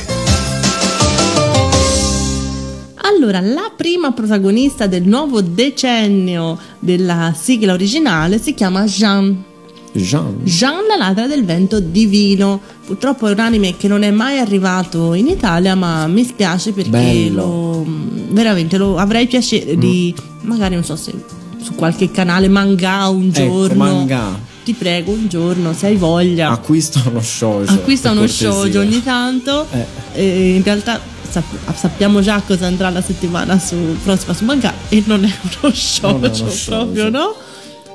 [2.96, 9.47] Allora, la prima protagonista del nuovo decennio della sigla originale si chiama Jean.
[9.92, 10.40] Jean.
[10.44, 12.60] Jean la ladra del vento divino.
[12.86, 17.28] Purtroppo è un anime che non è mai arrivato in Italia, ma mi spiace perché
[17.30, 17.84] lo,
[18.30, 21.12] veramente lo avrei piacere di magari non so se
[21.60, 23.84] su qualche canale manga un Ecco, giorno.
[23.84, 24.46] manga.
[24.64, 26.50] Ti prego, un giorno, se hai voglia.
[26.50, 27.72] Acquista uno shoujo.
[27.72, 28.50] Acquista uno cortesia.
[28.52, 29.66] shoujo ogni tanto.
[30.12, 30.54] Eh.
[30.56, 35.24] In realtà sap- sappiamo già cosa andrà la settimana su, prossima su manga e non
[35.24, 35.30] è
[35.62, 36.76] uno shoujo, Non è uno shoujo.
[36.84, 37.34] proprio, no?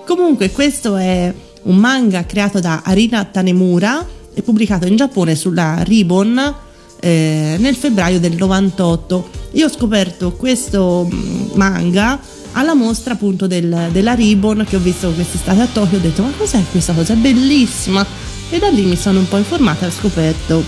[0.06, 1.32] Comunque, questo è
[1.64, 6.56] un manga creato da Arina Tanemura e pubblicato in Giappone sulla Ribbon
[7.00, 9.30] eh, nel febbraio del 98.
[9.52, 12.20] Io ho scoperto questo mm, manga
[12.54, 16.32] alla mostra appunto del- della Ribbon che ho visto quest'estate a Tokyo ho detto ma
[16.38, 17.14] cos'è questa cosa?
[17.14, 18.06] È bellissima
[18.50, 20.64] e da lì mi sono un po' informata e ho scoperto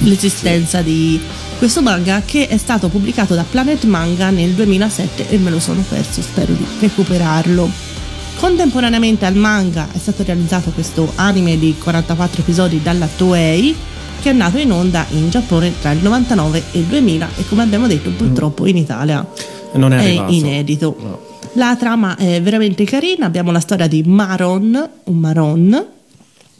[0.00, 1.18] l'esistenza di
[1.58, 5.82] questo manga che è stato pubblicato da Planet Manga nel 2007 e me lo sono
[5.88, 7.94] perso, spero di recuperarlo.
[8.36, 13.74] Contemporaneamente al manga è stato realizzato questo anime di 44 episodi dalla Toei
[14.20, 17.62] che è andato in onda in Giappone tra il 99 e il 2000 e come
[17.62, 19.26] abbiamo detto purtroppo in Italia
[19.72, 20.96] Non è è inedito.
[20.98, 21.20] No.
[21.54, 25.86] La trama è veramente carina, abbiamo la storia di Maron, un Maron.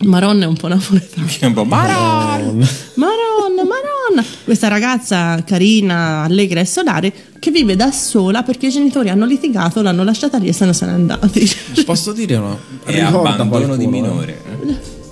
[0.04, 1.26] Maron è un po' napoletano.
[1.42, 2.66] Un po' Maron!
[2.94, 4.24] Maron, Maron!
[4.44, 7.12] Questa ragazza carina, allegra e solare
[7.46, 10.72] che vive da sola perché i genitori hanno litigato, l'hanno lasciata lì e se ne
[10.72, 11.48] sono andati.
[11.86, 12.58] Posso dire una?
[12.84, 13.86] E Ricorda abbandono qualcuno, di eh?
[13.86, 14.42] minore.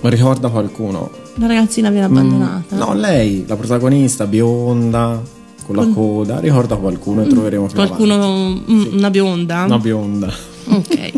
[0.01, 1.11] Ricorda qualcuno?
[1.35, 2.75] La ragazzina viene abbandonata.
[2.75, 5.21] Mm, No, lei, la protagonista bionda,
[5.65, 7.75] con la coda, ricorda qualcuno e troveremo più.
[7.75, 9.63] Qualcuno, mm, una bionda?
[9.63, 10.33] Una bionda.
[10.67, 11.11] Ok.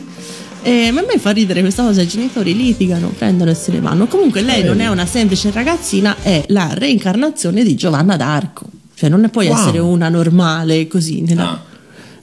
[0.62, 4.06] E a me fa ridere questa cosa, i genitori litigano, prendono e se ne vanno.
[4.06, 8.66] Comunque lei non è una semplice ragazzina, è la reincarnazione di Giovanna d'Arco.
[8.98, 9.56] Cioè non ne puoi Wow.
[9.58, 11.22] essere una normale così.
[11.22, 11.62] nella- Ah.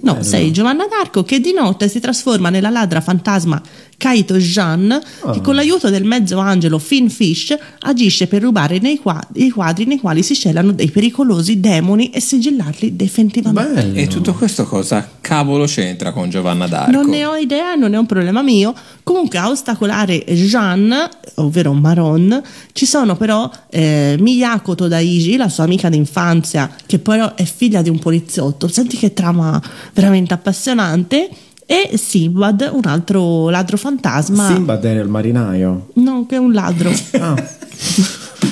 [0.01, 3.63] No, sei Giovanna d'Arco che di notte si trasforma nella ladra fantasma
[4.05, 5.01] Kaito Jean
[5.33, 9.87] che con l'aiuto del mezzo angelo Finn Fish agisce per rubare nei qua- i quadri
[9.87, 13.73] nei quali si celano dei pericolosi demoni e sigillarli definitivamente.
[13.73, 13.99] Bello.
[13.99, 16.91] E tutto questo cosa cavolo c'entra con Giovanna d'Arco?
[16.91, 18.75] Non ne ho idea, non è un problema mio.
[19.03, 20.95] Comunque a ostacolare Jean,
[21.37, 22.43] ovvero Maron,
[22.73, 27.89] ci sono però eh, Miyako Todaiji, la sua amica d'infanzia, che però è figlia di
[27.89, 28.69] un poliziotto.
[28.69, 29.59] Senti che trama
[29.95, 31.31] veramente appassionante
[31.67, 34.47] e Simbad, un altro ladro fantasma.
[34.47, 35.89] Simbad era il marinaio.
[35.95, 36.93] No, che è un ladro.
[37.19, 37.35] ah.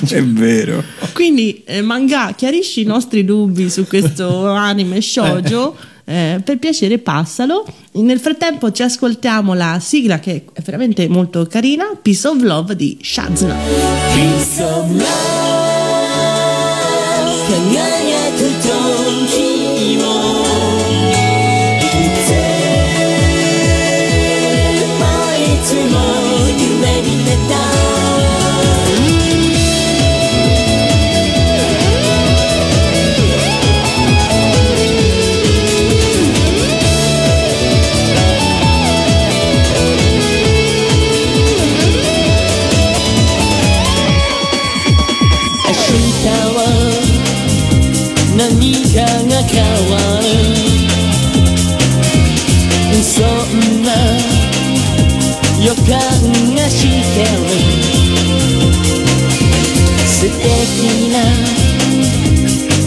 [0.09, 0.83] è vero.
[1.13, 5.75] Quindi, eh, manga, chiarisci i nostri dubbi su questo anime shoujo.
[6.05, 6.33] Eh.
[6.33, 7.65] eh, per piacere, passalo.
[7.93, 12.97] Nel frattempo, ci ascoltiamo la sigla che è veramente molto carina: Peace of Love di
[13.01, 13.55] Shazna.
[14.13, 15.43] Peace of Love.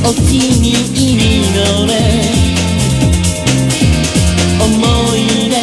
[0.08, 1.92] お気に入りのね
[4.60, 4.70] 思
[5.16, 5.18] い
[5.50, 5.56] 出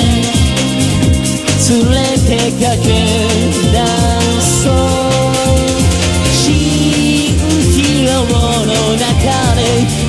[1.70, 1.96] 連れ
[2.28, 2.88] てかけ
[3.72, 3.80] 出
[4.41, 4.76] そう。
[6.30, 7.39] 新
[7.72, 8.12] 気楼
[8.66, 9.08] の中
[9.56, 9.60] で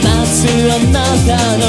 [0.03, 1.63] 待つあなたの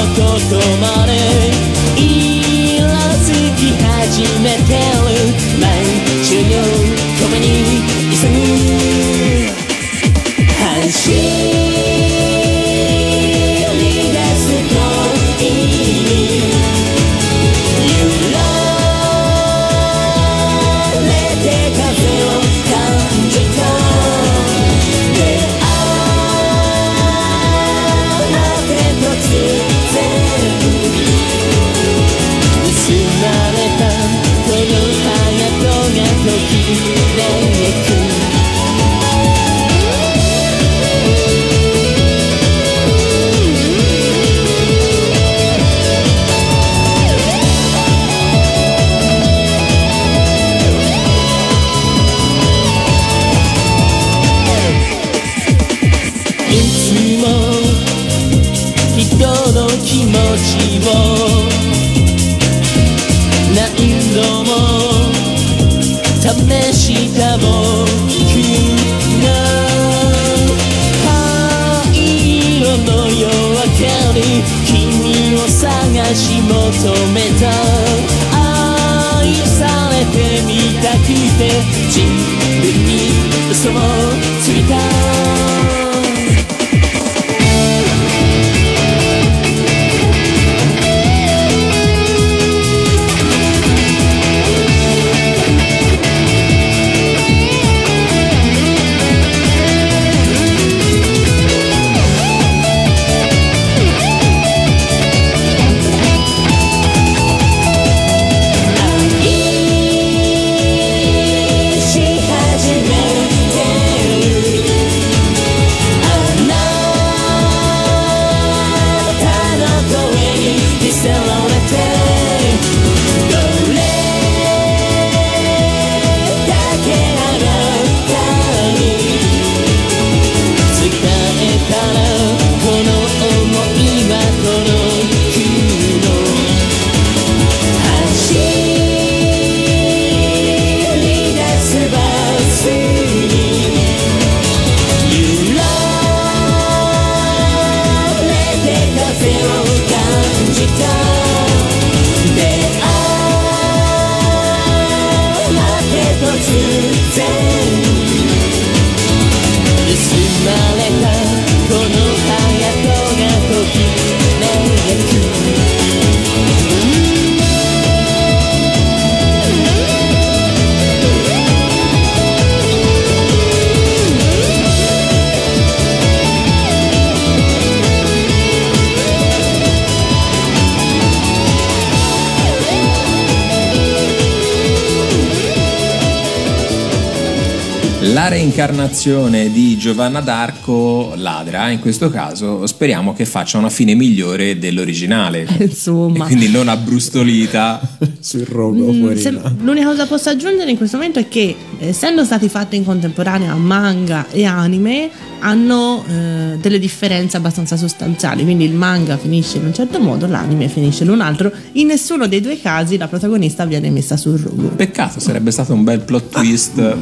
[189.06, 195.46] reincarnazione di Giovanna d'Arco ladra, in questo caso speriamo che faccia una fine migliore dell'originale.
[195.56, 196.26] E Insomma.
[196.26, 197.80] quindi non abbrustolita.
[198.20, 202.24] sul rogo, Mm, se- l'unica cosa che posso aggiungere in questo momento è che essendo
[202.24, 208.72] stati fatti in contemporanea manga e anime hanno eh, delle differenze abbastanza sostanziali quindi il
[208.72, 212.60] manga finisce in un certo modo l'anime finisce in un altro in nessuno dei due
[212.60, 216.80] casi la protagonista viene messa sul rogo Peccato, sarebbe stato un bel plot twist.
[216.80, 216.96] è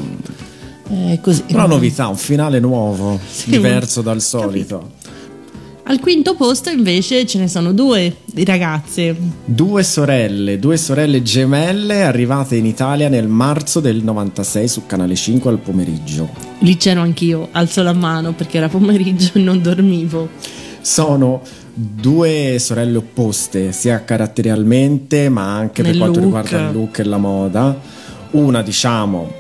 [1.20, 4.92] così Però novità, un finale nuovo, Sì, diverso dal solito.
[5.84, 9.14] al quinto posto invece ce ne sono due di ragazze
[9.45, 15.51] Due sorelle, due sorelle gemelle arrivate in Italia nel marzo del 96 su Canale 5
[15.51, 16.28] al pomeriggio.
[16.61, 20.28] lì c'ero anch'io alzo la mano perché era pomeriggio e non dormivo
[20.80, 21.42] Sono
[21.76, 26.24] due sorelle opposte, sia caratterialmente ma anche per Nel quanto look.
[26.47, 27.78] riguarda il look e la moda.
[28.32, 29.32] Una, diciamo,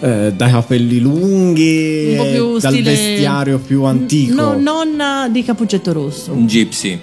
[0.00, 4.34] eh, dai capelli lunghi, Un po' più dal stile- vestiario più antico.
[4.34, 6.98] no, nonna di Capuccetto Rosso Un gypsy,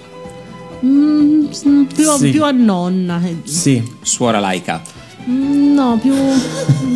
[0.85, 1.63] Mm, s-
[1.95, 2.29] più, Sì.
[2.31, 3.21] più a nonna.
[3.43, 4.81] Sì, suora laica.
[5.29, 6.13] Mm, No, più.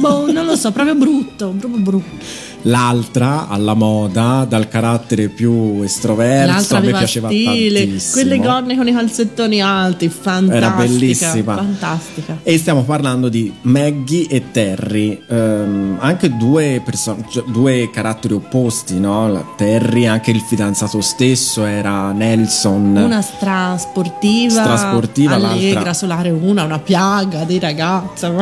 [0.02, 1.54] boh, non lo so, proprio brutto.
[1.58, 2.26] Proprio brutto.
[2.64, 8.12] L'altra alla moda, dal carattere più estroverso, L'altra a me piaceva stile, tantissimo.
[8.14, 10.55] quelle gonne con i calzettoni alti, fantastica.
[10.58, 11.55] Era bellissima.
[11.55, 12.38] Fantastica.
[12.43, 18.99] E stiamo parlando di Maggie e Terry, ehm, anche due, perso- cioè, due caratteri opposti,
[18.99, 19.30] no?
[19.30, 22.95] La- Terry, anche il fidanzato stesso era Nelson.
[22.97, 28.34] Una strasportiva, Strasportiva, allegra, l'altra- solare una, una piaga di ragazza.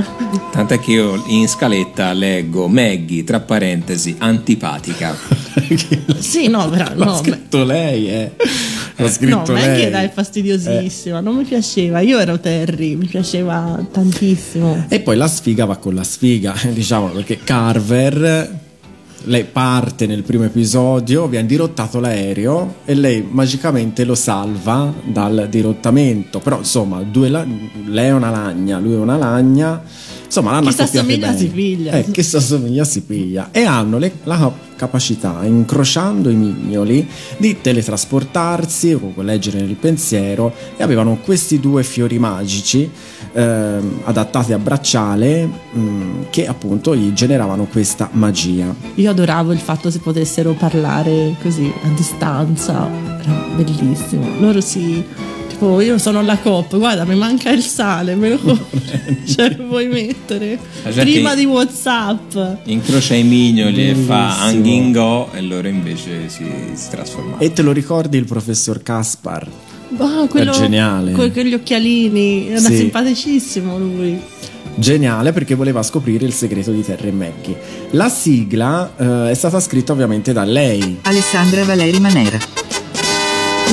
[0.51, 5.16] Tant'è che io in scaletta leggo Maggie, tra parentesi, antipatica.
[6.20, 8.32] Sì, no, però L'ha no, scritto lei, eh.
[8.97, 9.82] L'ha No, scritto Maggie lei.
[9.84, 11.99] era fastidiosissima, non mi piaceva.
[12.01, 14.86] Io ero Terry, mi piaceva tantissimo.
[14.89, 18.63] E poi la sfiga va con la sfiga, diciamo, perché Carver
[19.28, 26.39] lei parte nel primo episodio, viene dirottato l'aereo e lei magicamente lo salva dal dirottamento.
[26.39, 27.45] Però insomma, due la-
[27.88, 29.82] lei è una lagna, lui è una lagna.
[30.26, 31.38] Insomma, l'hanno Chi si accoppiati assomiglia bene.
[31.39, 31.91] si piglia.
[31.93, 33.49] Eh, chi si assomiglia si piglia.
[33.51, 37.07] E hanno le- la capacità, incrociando i mignoli,
[37.38, 42.89] di teletrasportarsi o leggere nel pensiero e avevano questi due fiori magici
[43.34, 48.73] ehm, adattati a bracciale mm, che appunto gli generavano questa magia.
[48.95, 52.89] Io adoravo il fatto se potessero parlare così a distanza,
[53.21, 54.28] era bellissimo.
[54.39, 55.03] Loro si.
[55.56, 58.39] Tipo, io sono la COP, guarda, mi manca il sale, me lo
[59.26, 60.60] cioè, vuoi mettere?
[60.84, 62.36] Prima di WhatsApp.
[62.66, 64.41] Incrocia i mignoli e fa.
[64.41, 66.43] Anghingo e loro invece si,
[66.74, 67.39] si trasformano.
[67.39, 69.47] E te lo ricordi il professor Caspar?
[69.97, 71.14] Ah, quello, È geniale.
[71.14, 72.76] Con quegli occhialini, era Sì.
[72.76, 74.22] simpaticissimo lui.
[74.76, 77.58] Geniale perché voleva scoprire il segreto di Terry e Maggie.
[77.91, 80.99] La sigla eh, è stata scritta ovviamente da lei.
[81.03, 82.64] Alessandra Valeri Manera.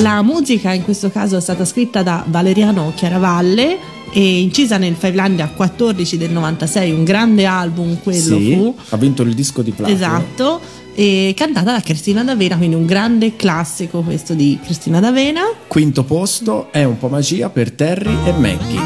[0.01, 3.77] La musica in questo caso è stata scritta da Valeriano Chiaravalle
[4.11, 8.75] e incisa nel Fivelandia 14 del 96, un grande album quello Sì, fu.
[8.89, 9.95] ha vinto il disco di platino.
[9.97, 10.59] Esatto,
[10.93, 15.41] e cantata da Cristina D'Avena, quindi un grande classico questo di Cristina D'Avena.
[15.67, 18.81] Quinto posto è un po' magia per Terry e Maggie.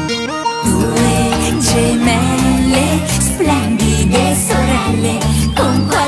[0.64, 5.18] Due gemelle, splendide sorelle,
[5.54, 6.07] con qualcosa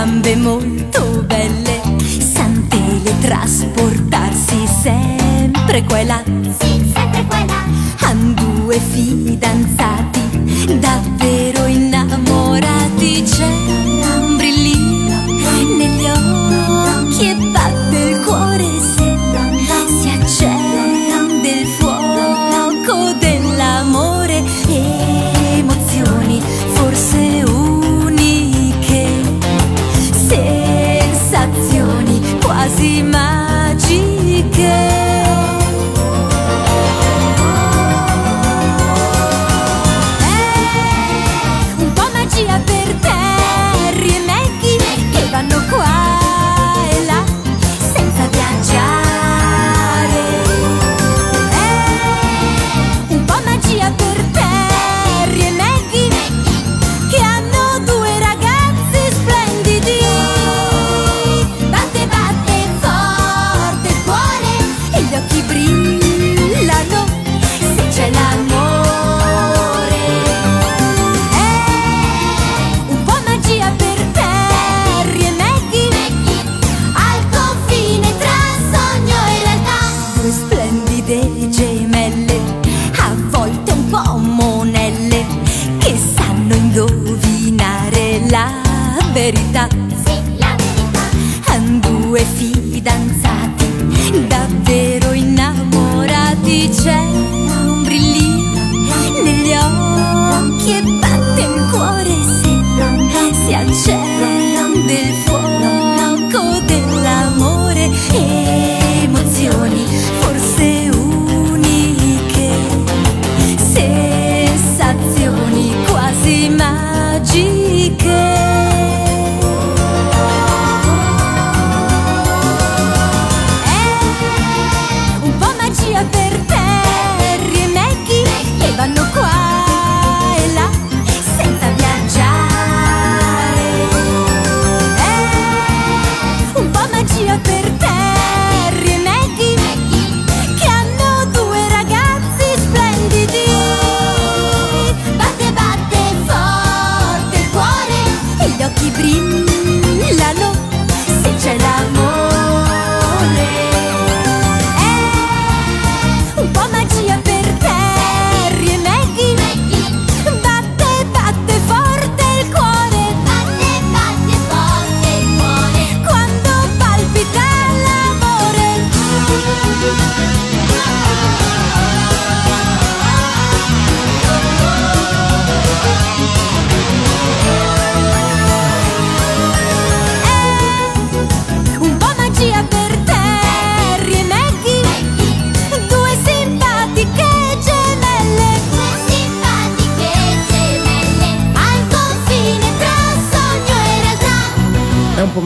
[0.00, 1.82] entrambe molto belle.
[1.98, 6.22] San teletrasportarsi sempre qua e là.
[6.24, 7.64] Sì, sempre qua e là.
[8.00, 9.99] Han due fidanzati,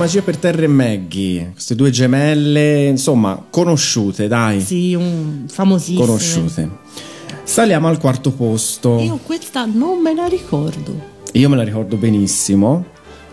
[0.05, 4.61] Magia per Terra e Maggie, queste due gemelle, insomma, conosciute, dai.
[4.61, 6.05] Sì, un famosissimo.
[6.05, 6.69] Conosciute.
[7.43, 8.99] Saliamo al quarto posto.
[8.99, 10.95] Io questa non me la ricordo.
[11.33, 12.85] Io me la ricordo benissimo,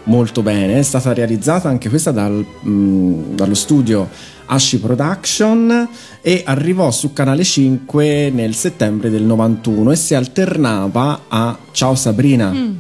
[0.03, 0.79] molto bene.
[0.79, 4.07] È stata realizzata anche questa dal, mh, dallo studio
[4.45, 5.89] Ashi Production
[6.21, 12.49] e arrivò su Canale 5 nel settembre del 91 e si alternava a Ciao Sabrina.
[12.49, 12.75] Mm.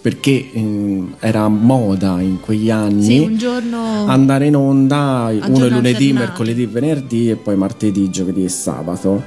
[0.00, 5.94] Perché mh, era moda in quegli anni Sì, giorno andare in onda uno il lunedì,
[6.08, 6.14] alternato.
[6.26, 9.22] mercoledì, venerdì e poi martedì, giovedì e sabato.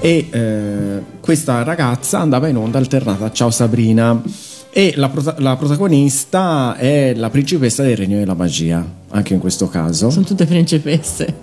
[0.00, 4.20] E eh, questa ragazza andava in onda alternata a Ciao Sabrina.
[4.78, 9.68] E la, prota- la protagonista è la principessa del regno della magia, anche in questo
[9.68, 10.08] caso.
[10.08, 11.34] sono tutte principesse.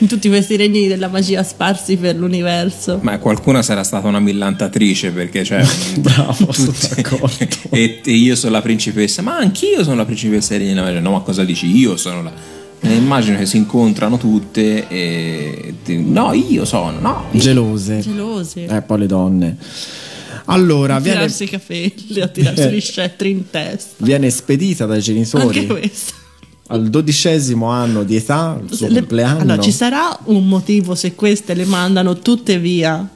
[0.00, 2.98] In tutti questi regni della magia sparsi per l'universo.
[3.00, 5.64] Ma qualcuna sarà stata una millantatrice perché cioè
[6.00, 7.36] Bravo, sono tutte- d'accordo.
[7.70, 11.12] e, e io sono la principessa ma anch'io sono la principessa di Regina Maria no
[11.12, 12.32] ma cosa dici io sono la
[12.84, 18.00] e immagino che si incontrano tutte e no io sono no Gelose.
[18.00, 18.66] Gelose.
[18.66, 19.56] Eh, poi le donne.
[20.46, 22.72] Allora, a viene, tirarsi i capelli, a tirarsi Eh.
[22.72, 24.04] gli scettri in testa.
[24.04, 26.12] viene spedita dai genitori Anche questo.
[26.68, 29.40] al dodicesimo anno di età, il suo Le- compleanno.
[29.42, 33.06] Allora, ci sarà un motivo se queste le mandano tutte via?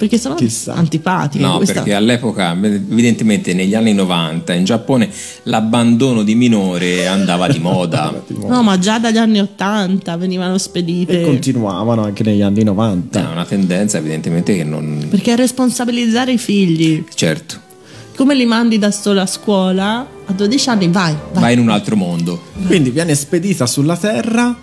[0.00, 0.72] Perché sono Chissà.
[0.72, 1.44] antipatiche.
[1.44, 5.10] No, questa- perché all'epoca, evidentemente negli anni 90 in Giappone
[5.42, 8.22] l'abbandono di minore andava di moda.
[8.48, 11.20] No, ma già dagli anni 80 venivano E spedite.
[11.22, 13.20] continuavano anche negli anni 90.
[13.28, 15.06] È una tendenza evidentemente che non...
[15.10, 17.04] Perché responsabilizzare i figli.
[17.14, 17.58] Certo,
[18.16, 20.06] Come li mandi da solo a scuola?
[20.26, 21.42] A 12 anni vai, vai.
[21.42, 22.40] vai in un altro mondo.
[22.66, 24.56] Quindi viene spedita sulla Terra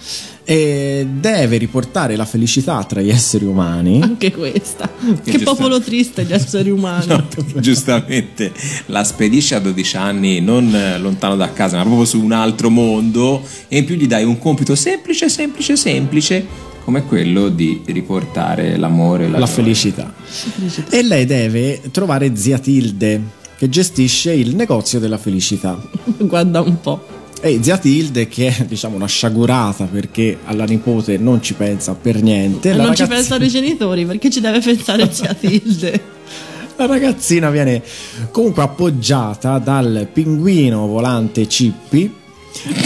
[0.49, 4.01] e deve riportare la felicità tra gli esseri umani.
[4.01, 4.89] Anche questa.
[5.21, 7.05] Che popolo triste gli esseri umani.
[7.07, 7.27] No,
[7.59, 8.53] giustamente
[8.85, 12.69] la spedisce a 12 anni non eh, lontano da casa ma proprio su un altro
[12.69, 16.45] mondo e in più gli dai un compito semplice semplice semplice
[16.85, 19.47] come quello di riportare l'amore la gioia.
[19.47, 20.13] felicità.
[20.89, 23.21] E lei deve trovare zia Tilde
[23.57, 25.77] che gestisce il negozio della felicità.
[26.19, 27.16] Guarda un po'.
[27.47, 32.21] E zia Tilde che è diciamo una sciagurata perché alla nipote non ci pensa per
[32.21, 32.73] niente.
[32.73, 36.15] La non ci ragazzi- pensano i genitori perché ci deve pensare zia Tilde.
[36.75, 37.81] La ragazzina viene
[38.31, 42.13] comunque appoggiata dal pinguino volante Cippi.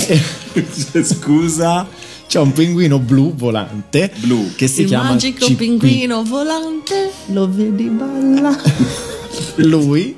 [0.07, 1.87] E- Scusa,
[2.27, 4.51] c'è un pinguino blu volante Blu.
[4.55, 5.65] che si Il chiama magico Cippi.
[5.65, 8.55] pinguino volante lo vedi balla.
[9.57, 10.15] Lui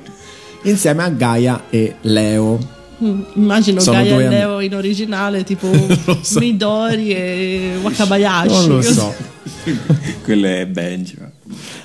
[0.62, 2.73] insieme a Gaia e Leo.
[3.04, 4.28] Mm, Immagino Sono Gaia e.
[4.28, 5.70] Leo in originale tipo
[6.22, 6.38] so.
[6.38, 8.66] Midori e Wakabayashi.
[8.66, 9.14] Non lo so.
[10.24, 11.16] quello è Benji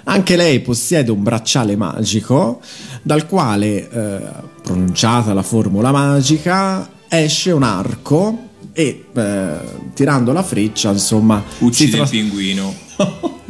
[0.05, 2.61] Anche lei possiede un bracciale magico
[3.01, 4.19] dal quale, eh,
[4.61, 9.57] pronunciata la formula magica, esce un arco e eh,
[9.93, 12.73] tirando la freccia, insomma, uccide tra- il pinguino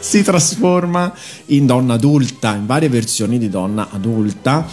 [0.00, 1.12] si trasforma
[1.46, 4.66] in donna adulta, in varie versioni di donna adulta.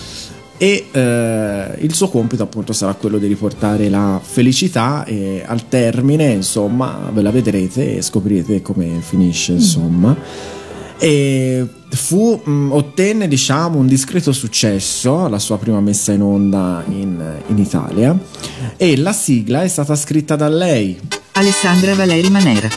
[0.58, 6.32] E eh, il suo compito appunto sarà quello di riportare la felicità e al termine
[6.32, 10.16] insomma ve la vedrete e scoprirete come finisce insomma.
[11.00, 17.24] E fu, mh, ottenne diciamo un discreto successo alla sua prima messa in onda in,
[17.48, 18.18] in Italia.
[18.76, 21.00] E la sigla è stata scritta da lei.
[21.34, 22.68] Alessandra Valeri Manera.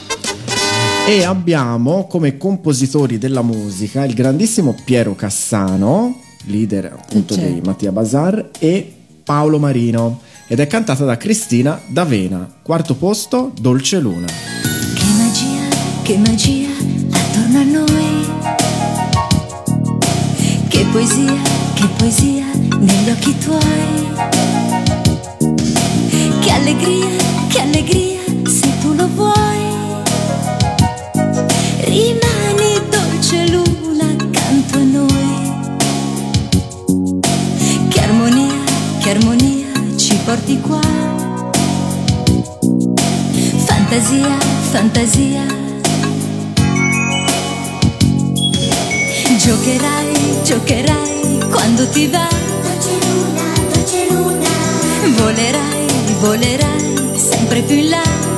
[1.09, 6.20] e abbiamo come compositori della musica il grandissimo Piero Cassano,
[6.51, 7.53] leader appunto Certo.
[7.53, 8.92] di Mattia Bazar, e
[9.24, 10.20] Paolo Marino.
[10.46, 12.57] Ed è cantata da Cristina D'Avena.
[12.62, 14.26] Quarto posto, Dolce Luna.
[14.26, 16.68] Che magia, che magia
[17.12, 18.09] attorno a noi.
[20.68, 21.36] Che poesia,
[21.74, 22.46] che poesia
[22.80, 24.09] negli occhi tuoi.
[26.40, 27.07] Che allegria,
[27.48, 29.39] che allegria se tu lo vuoi.
[39.11, 40.81] Che armonia ci porti qua.
[43.65, 44.39] Fantasia,
[44.71, 45.45] fantasia.
[49.39, 50.13] Giocherai,
[50.45, 52.29] giocherai quando ti va.
[52.63, 53.43] Dolce luna,
[53.73, 54.49] dolce luna.
[55.17, 55.87] Volerai,
[56.21, 58.30] volerai sempre più in là.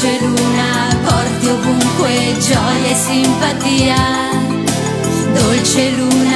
[0.00, 3.96] luce luna porti ovunque gioia e simpatia,
[5.34, 6.29] dolce luna.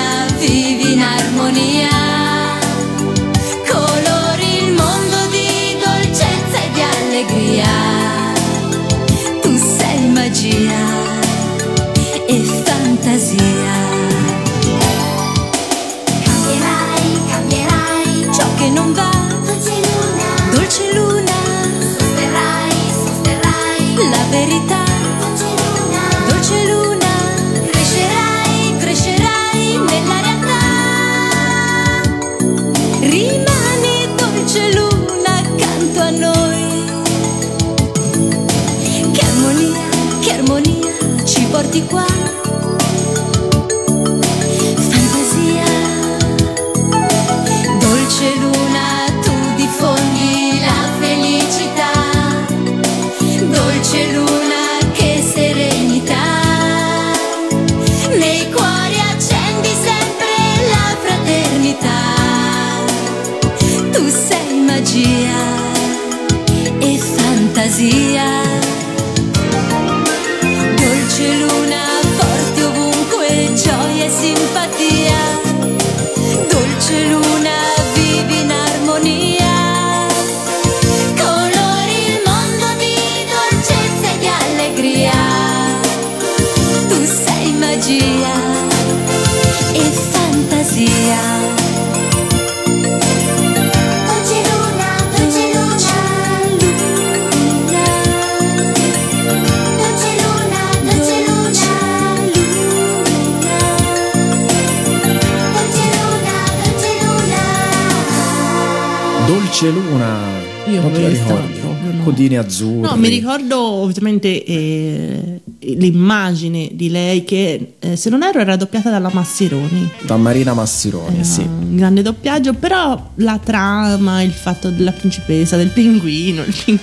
[109.65, 110.19] Dolce Luna.
[110.67, 111.59] Io non te ricordi?
[111.59, 112.05] proprio no.
[112.05, 112.81] Codini azzurri.
[112.81, 118.91] No, mi ricordo ovviamente eh, l'immagine di lei che, eh, se non erro, era doppiata
[118.91, 119.91] dalla Massironi.
[120.03, 121.41] Da Marina Massironi, Era sì.
[121.41, 126.79] Un grande doppiaggio, però la trama, il fatto della principessa, del pinguino, il pin-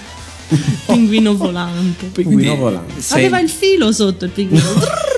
[0.85, 2.07] pinguino volante.
[2.07, 2.93] Pinguino volante.
[3.09, 4.63] Aveva il filo sotto il pinguino.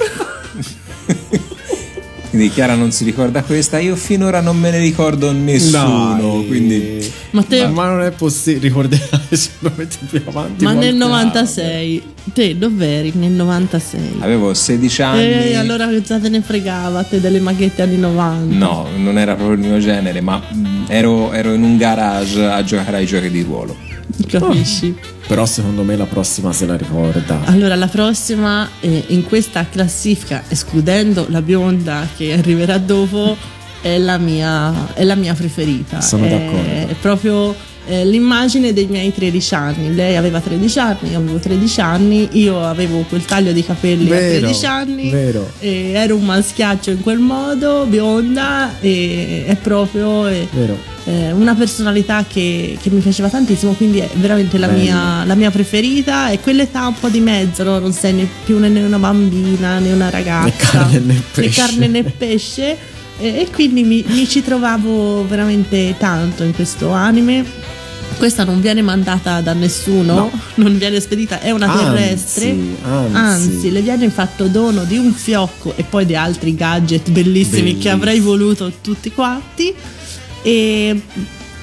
[2.33, 6.47] quindi Chiara non si ricorda questa, io finora non me ne ricordo nessuno, Dai.
[6.47, 10.63] quindi Matteo, Ma non è possibile, ricorderai sicuramente più avanti.
[10.63, 12.03] ma nel molte 96,
[12.33, 13.99] te dov'eri nel 96?
[14.21, 15.21] avevo 16 anni.
[15.21, 18.55] E allora cosa te ne fregava te delle maghette anni 90?
[18.55, 22.63] No, non era proprio il mio genere, ma mm, ero, ero in un garage a
[22.63, 23.77] giocare ai giochi di ruolo.
[24.27, 24.87] Capisci?
[24.87, 25.11] altre.
[25.27, 27.41] Però secondo me la prossima se la ricorda.
[27.45, 33.35] Allora, la prossima eh, in questa classifica, escludendo la bionda che arriverà dopo,
[33.81, 36.01] è la mia, è la mia preferita.
[36.01, 36.91] Sono è, d'accordo.
[36.91, 37.55] È proprio
[37.87, 39.93] eh, l'immagine dei miei 13 anni.
[39.95, 44.15] Lei aveva 13 anni, io avevo 13 anni, io avevo quel taglio di capelli a
[44.15, 45.09] Vero, 13 anni.
[45.09, 45.51] vero.
[45.59, 50.23] E ero un maschiaccio in quel modo, bionda, e è proprio.
[50.23, 50.91] Vero.
[51.05, 55.51] eh, una personalità che, che mi piaceva tantissimo, quindi è veramente la mia, la mia
[55.51, 56.29] preferita.
[56.29, 57.79] E quell'età un po' di mezzo, no?
[57.79, 61.59] non sei né più né una bambina né una ragazza, Né carne né pesce.
[61.61, 62.77] carne né pesce.
[63.19, 67.45] E, e quindi mi, mi ci trovavo veramente tanto in questo anime.
[68.17, 70.31] Questa non viene mandata da nessuno, No.
[70.55, 72.55] non viene spedita, è una Anzi, terrestre.
[73.11, 73.71] anzi.
[73.71, 77.91] le viene fatto dono di un fiocco e poi di altri gadget bellissimi che Bellissimi.
[77.93, 79.73] avrei voluto tutti quanti.
[80.43, 81.01] E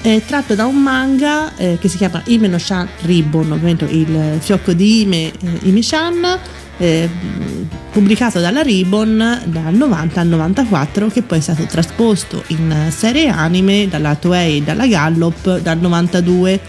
[0.01, 4.37] è tratto da un manga eh, che si chiama Ime no Shan Ribbon, ovviamente il
[4.39, 5.33] fiocco di Ime, eh,
[5.63, 6.37] Ime-chan,
[6.81, 7.09] eh,
[7.91, 13.87] pubblicato dalla Ribbon dal 90 al 94, che poi è stato trasposto in serie anime
[13.87, 16.59] dalla Toei e dalla Gallop dal 92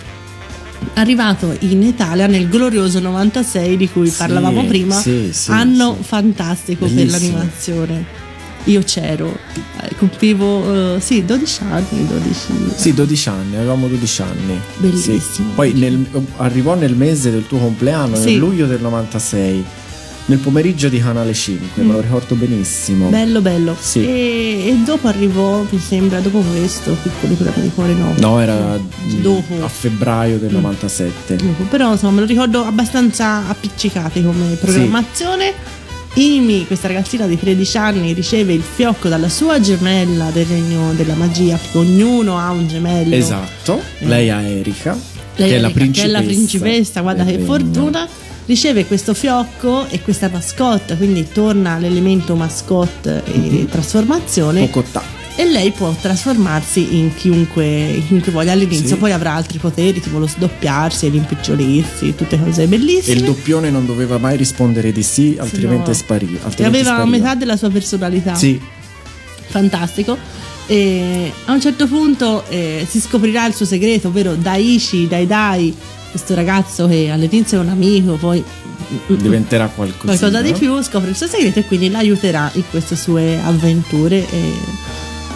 [0.95, 6.87] arrivato in Italia nel glorioso 96 di cui Sì, parlavamo prima sì, sì, anno fantastico
[6.87, 7.37] per Bellissimo.
[7.37, 8.05] l'animazione
[8.65, 9.37] io c'ero
[9.81, 12.39] eh, compivo eh, sì 12 anni 12
[12.77, 14.61] Sì, 12 anni, avevamo 12 anni.
[14.79, 15.19] Bellissimo.
[15.19, 15.43] Sì.
[15.55, 16.05] Poi nel-
[16.39, 18.25] arrivò nel mese del tuo compleanno, Sì.
[18.31, 19.65] nel luglio del 96,
[20.27, 23.09] nel pomeriggio di Canale 5, me lo ricordo benissimo.
[23.09, 24.05] bello bello Sì.
[24.07, 28.79] e, e dopo arrivò mi sembra dopo questo piccoli programmi di cuore no No, era
[28.79, 31.37] mm, dopo a febbraio del 97.
[31.37, 35.81] Dopo, però insomma me lo ricordo abbastanza appiccicati come programmazione.
[36.15, 41.15] Imi, questa ragazzina di 13 anni, riceve il fiocco dalla sua gemella del regno della
[41.15, 43.15] magia, perché ognuno ha un gemello.
[43.15, 44.95] Esatto, lei ha Erika,
[45.37, 46.03] Lei che è la Erika, principessa.
[46.03, 47.45] che è la principessa, guarda che regno.
[47.47, 48.09] fortuna.
[48.45, 53.69] Riceve questo fiocco e questa mascotte, quindi torna all'elemento mascotte e Mhm.
[53.69, 54.61] trasformazione.
[54.71, 55.21] Cocotà.
[55.35, 58.95] e lei può trasformarsi in chiunque, in chiunque voglia all'inizio, Sì.
[58.97, 63.15] poi avrà altri poteri tipo lo sdoppiarsi l'impicciolirsi, tutte cose bellissime.
[63.17, 65.95] E il doppione non doveva mai rispondere di sì, altrimenti no.
[65.95, 66.51] spariva.
[66.55, 67.05] E aveva spariva.
[67.07, 68.35] metà della sua personalità.
[68.35, 68.61] Sì,
[69.49, 70.19] fantastico.
[70.67, 75.75] E a un certo punto eh, si scoprirà il suo segreto, ovvero Daichi, Dai Dai,
[76.13, 78.45] questo ragazzo che all'inizio è un amico, poi
[79.09, 80.05] diventerà qualcosa.
[80.19, 84.29] qualcosa di più, scopre il suo segreto e quindi l'aiuterà in queste sue avventure.
[84.31, 84.53] E,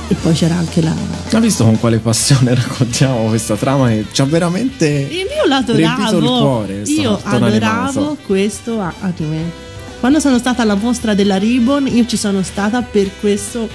[0.09, 0.95] e poi c'era anche la.
[1.33, 5.49] Ha visto con quale passione raccontiamo questa trama che ci ha veramente Io riempito il
[5.49, 6.39] l'adoravo.
[6.39, 6.83] cuore.
[6.85, 9.65] Io adoravo questo anime.
[9.99, 13.67] Quando sono stata alla mostra della Ribbon, io ci sono stata per questo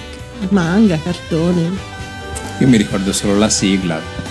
[0.50, 1.70] manga, cartone.
[2.60, 4.21] Io mi ricordo solo la sigla.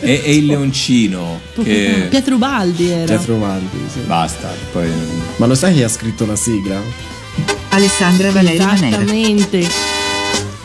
[0.00, 1.40] E, e il leoncino.
[1.62, 2.06] Che...
[2.08, 3.16] Pietro Baldi era.
[3.16, 4.00] Pietro Valdi, sì.
[4.00, 4.88] Basta, poi.
[5.36, 6.80] Ma lo sai chi ha scritto la sigla?
[7.70, 8.96] Alessandra Valeri Manera.
[8.96, 9.68] Esattamente.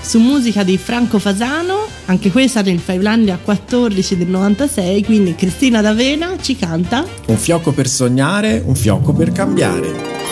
[0.02, 6.36] Su musica di Franco Fasano, anche questa nel Fivelandia 14 del 96, quindi Cristina D'Avena
[6.42, 10.31] ci canta Un fiocco per sognare, un fiocco per cambiare.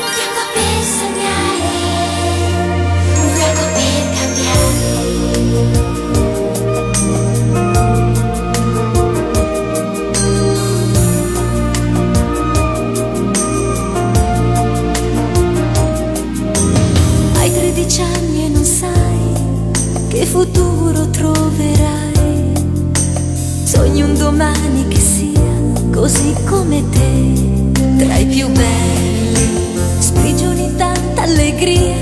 [26.46, 31.96] Come te, tra i più belli, sprigioni tanta allegria,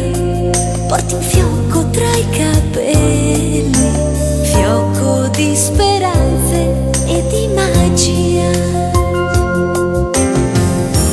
[0.88, 3.72] porti un fiocco tra i capelli,
[4.44, 8.50] fiocco di speranze e di magia.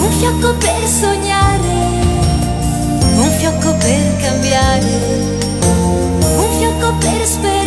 [0.01, 1.75] Un fiocco per sognare,
[3.16, 4.87] un fiocco per cambiare,
[6.37, 7.64] un fiocco per sperare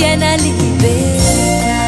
[0.00, 1.78] piena libertà.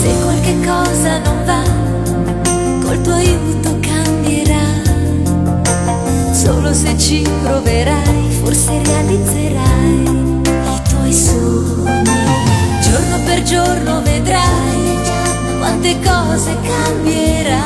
[0.00, 1.62] Se qualche cosa non va,
[2.84, 4.64] col tuo aiuto cambierà.
[6.30, 10.02] Solo se ci proverai, forse realizzerai
[10.44, 12.04] i tuoi sogni.
[12.80, 14.75] Giorno per giorno vedrai
[15.86, 17.65] quante cose cambieranno.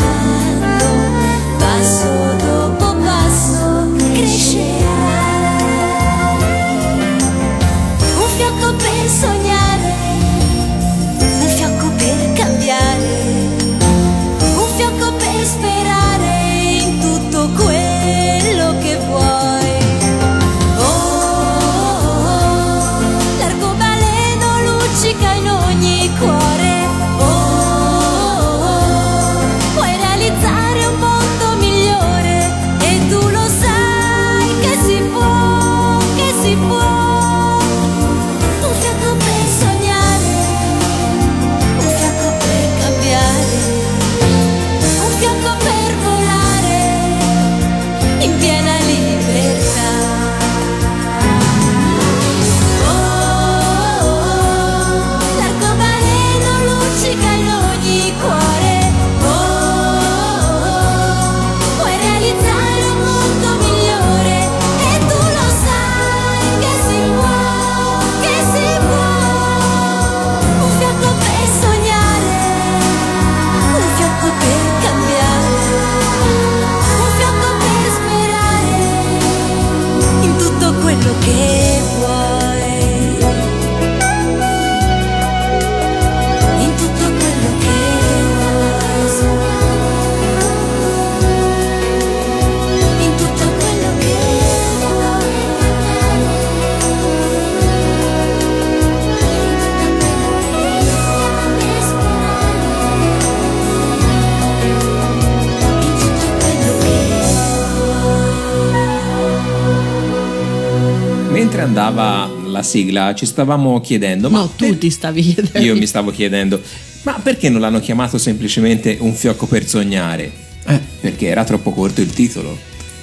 [112.71, 115.59] Sigla ci stavamo chiedendo, ma No, tu per- ti stavi chiedendo.
[115.59, 116.61] io mi stavo chiedendo,
[117.03, 120.31] ma perché non l'hanno chiamato semplicemente un fiocco per sognare?
[120.67, 120.81] Eh.
[121.01, 122.57] Perché era troppo corto il titolo.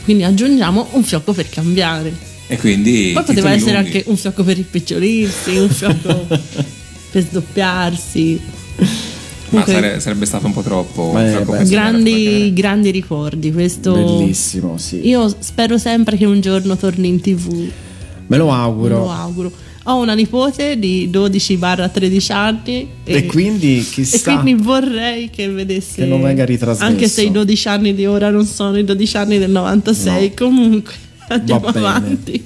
[0.03, 2.13] Quindi aggiungiamo un fiocco per cambiare.
[2.47, 3.11] E quindi.
[3.13, 3.97] Poi poteva essere lunghi.
[3.97, 6.28] anche un fiocco per rimpicciolirsi, un fiocco
[7.11, 8.39] per sdoppiarsi.
[9.49, 11.03] Ma Comunque, sare- sarebbe stato un po' troppo.
[11.07, 11.63] un Beh, fiocco beh.
[11.65, 13.51] grandi, grandi ricordi.
[13.51, 15.07] Questo Bellissimo, sì.
[15.07, 17.70] Io spero sempre che un giorno torni in tv.
[18.28, 18.98] Me lo Me auguro.
[19.00, 19.52] lo auguro.
[19.84, 24.38] Ho una nipote di 12-13 anni E quindi e chissà.
[24.38, 26.86] quindi vorrei che vedesse Che non venga ritrasmesso.
[26.86, 30.94] Anche se i 12 anni di ora non sono i 12 anni del 96, comunque
[31.30, 32.44] andiamo avanti.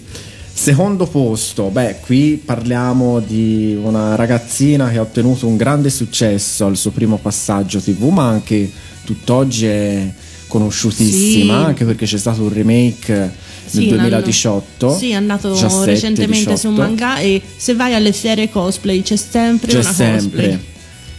[0.54, 6.78] Secondo posto, beh, qui parliamo di una ragazzina che ha ottenuto un grande successo al
[6.78, 8.70] suo primo passaggio TV, ma anche
[9.04, 10.14] tutt'oggi è
[10.52, 11.66] conosciutissima, Sì.
[11.66, 13.32] anche perché c'è stato un remake nel
[13.66, 14.98] Sì, l'hanno- 2018.
[14.98, 16.82] Sì, è andato 17, recentemente su 18.
[16.82, 20.20] manga e se vai alle serie cosplay c'è sempre C'è una sempre.
[20.50, 20.54] cosplay.
[20.54, 20.60] È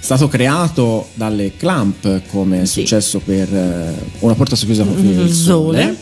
[0.05, 2.81] stato creato dalle Clamp, come è Sì.
[2.81, 5.97] successo per eh, Una porta socchiusa con Mm, del sole.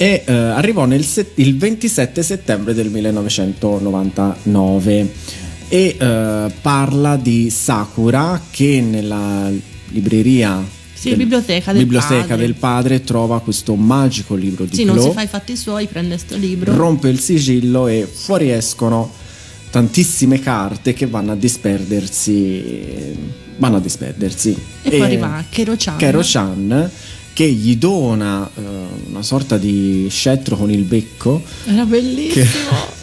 [0.00, 5.12] E eh, arrivò nel set- il 27 settembre del 1999
[5.68, 9.50] e eh, parla di Sakura che nella
[9.90, 10.64] libreria
[10.98, 12.36] Sì, biblioteca del biblioteca padre.
[12.36, 16.18] del padre trova questo magico libro di Sì, non si fa i fatti suoi, prende
[16.18, 16.74] sto libro.
[16.74, 19.10] rompe il sigillo e fuoriescono
[19.70, 25.96] tantissime carte che vanno a disperdersi vanno a disperdersi E poi arriva Kero-chan.
[25.96, 26.90] Kero-chan
[27.32, 28.60] che gli dona eh,
[29.10, 32.46] una sorta di scettro con il becco Era bellissimo.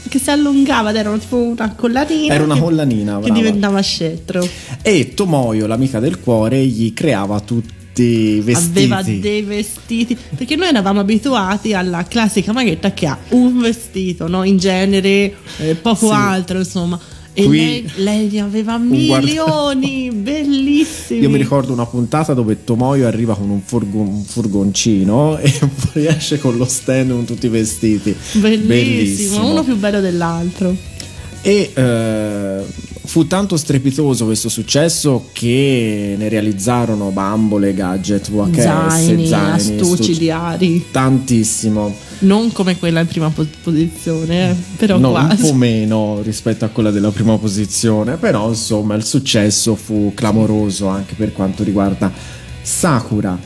[0.10, 0.20] Che...
[0.20, 2.34] si allungava ed era tipo una collatina.
[2.34, 3.34] Era una che- collanina, Che brava.
[3.36, 4.48] diventava scettro.
[4.82, 7.74] e Tomoyo l'amica del cuore gli creava tutti
[8.04, 10.18] i vestiti Aveva dei vestiti.
[10.36, 14.44] Perché noi eravamo abituati alla classica maghetta che ha un vestito, no?
[14.44, 16.14] In genere, eh, poco Sì.
[16.14, 17.00] altro, insomma.
[17.38, 21.20] E Qui lei, lei ne aveva un guarda- milioni, bellissimi.
[21.20, 25.54] Io mi ricordo una puntata dove Tomoyo arriva con un, furgo- un furgoncino e
[25.94, 28.16] riesce con lo stand con tutti i vestiti.
[28.34, 30.74] Bellissimo, uno più bello dell'altro.
[31.42, 32.64] E eh,
[33.06, 40.18] fu tanto strepitoso questo successo che ne realizzarono bambole, gadget, VHS, Zaini, zaini, astucci, astucci,
[40.18, 40.86] diari.
[40.92, 41.96] tantissimo.
[42.20, 45.42] Non come quella in prima po- posizione, eh, però No, un quasi.
[45.42, 51.14] po' meno rispetto a quella della prima posizione, però insomma il successo fu clamoroso anche
[51.16, 52.12] per quanto riguarda
[52.62, 53.38] Sakura.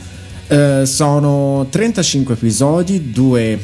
[0.48, 3.58] Eh, sono 35 episodi, due...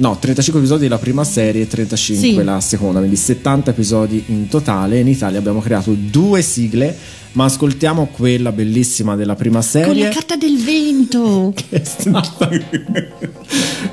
[0.00, 2.44] No, 35 episodi la prima serie e 35 Sì.
[2.44, 5.00] la seconda, quindi 70 episodi in totale.
[5.00, 6.96] In Italia abbiamo creato due sigle,
[7.32, 11.52] ma ascoltiamo quella bellissima della prima Con serie la carta del vento.
[11.68, 12.48] che è stata,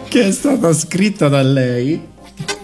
[0.07, 1.99] che è stata scritta da lei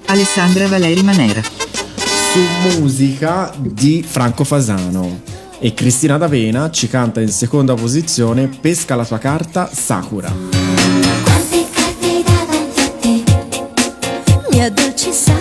[0.06, 1.42] Alessandra Valeri Manera.
[1.42, 5.22] su musica di Franco Fasano.
[5.64, 11.21] E Cristina D'Avena ci canta in seconda posizione Pesca la tua carta Sakura.
[14.62, 15.41] Te, mia dolce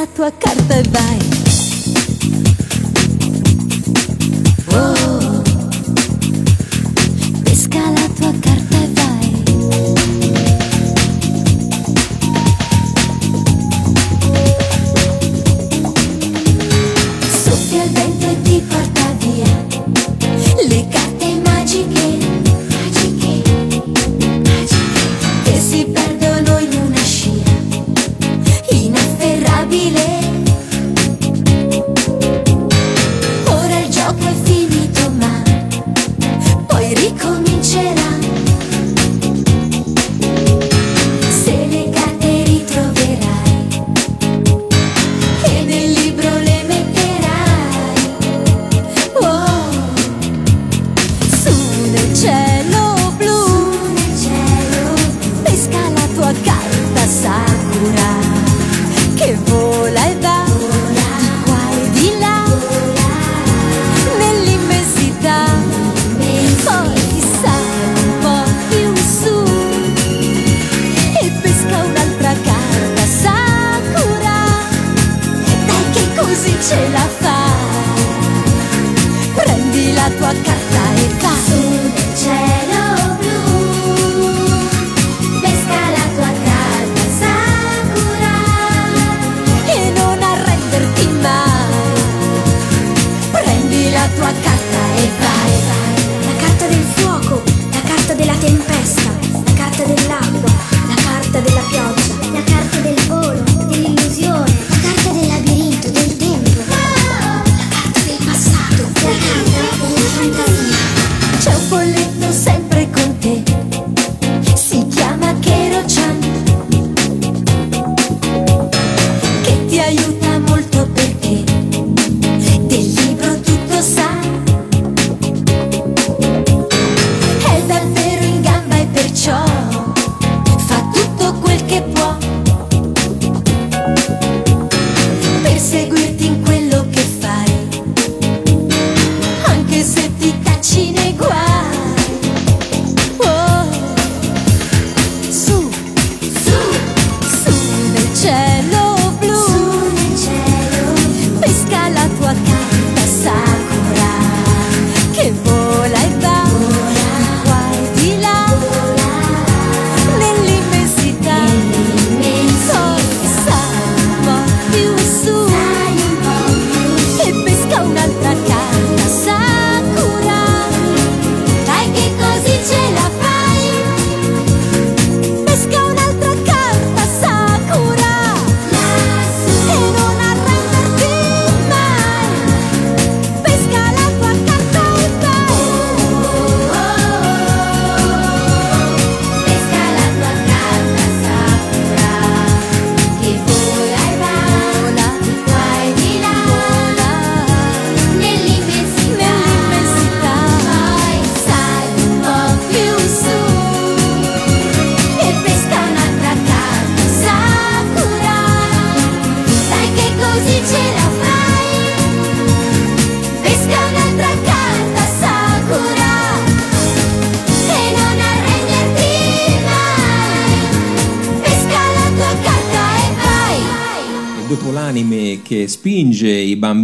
[0.00, 1.49] la tua carta e vai.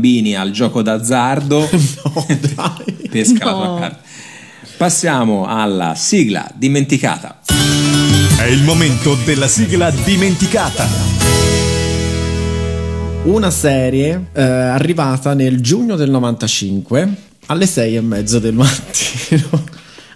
[0.06, 1.68] Bambini al gioco d'azzardo,
[3.10, 3.78] pesca la tua No.
[3.78, 4.00] carta.
[4.76, 7.40] Passiamo alla sigla dimenticata.
[8.38, 10.86] È il momento della sigla dimenticata.
[13.24, 17.14] Una serie eh, arrivata nel giugno del 95
[17.46, 19.64] alle 6 e mezzo del mattino.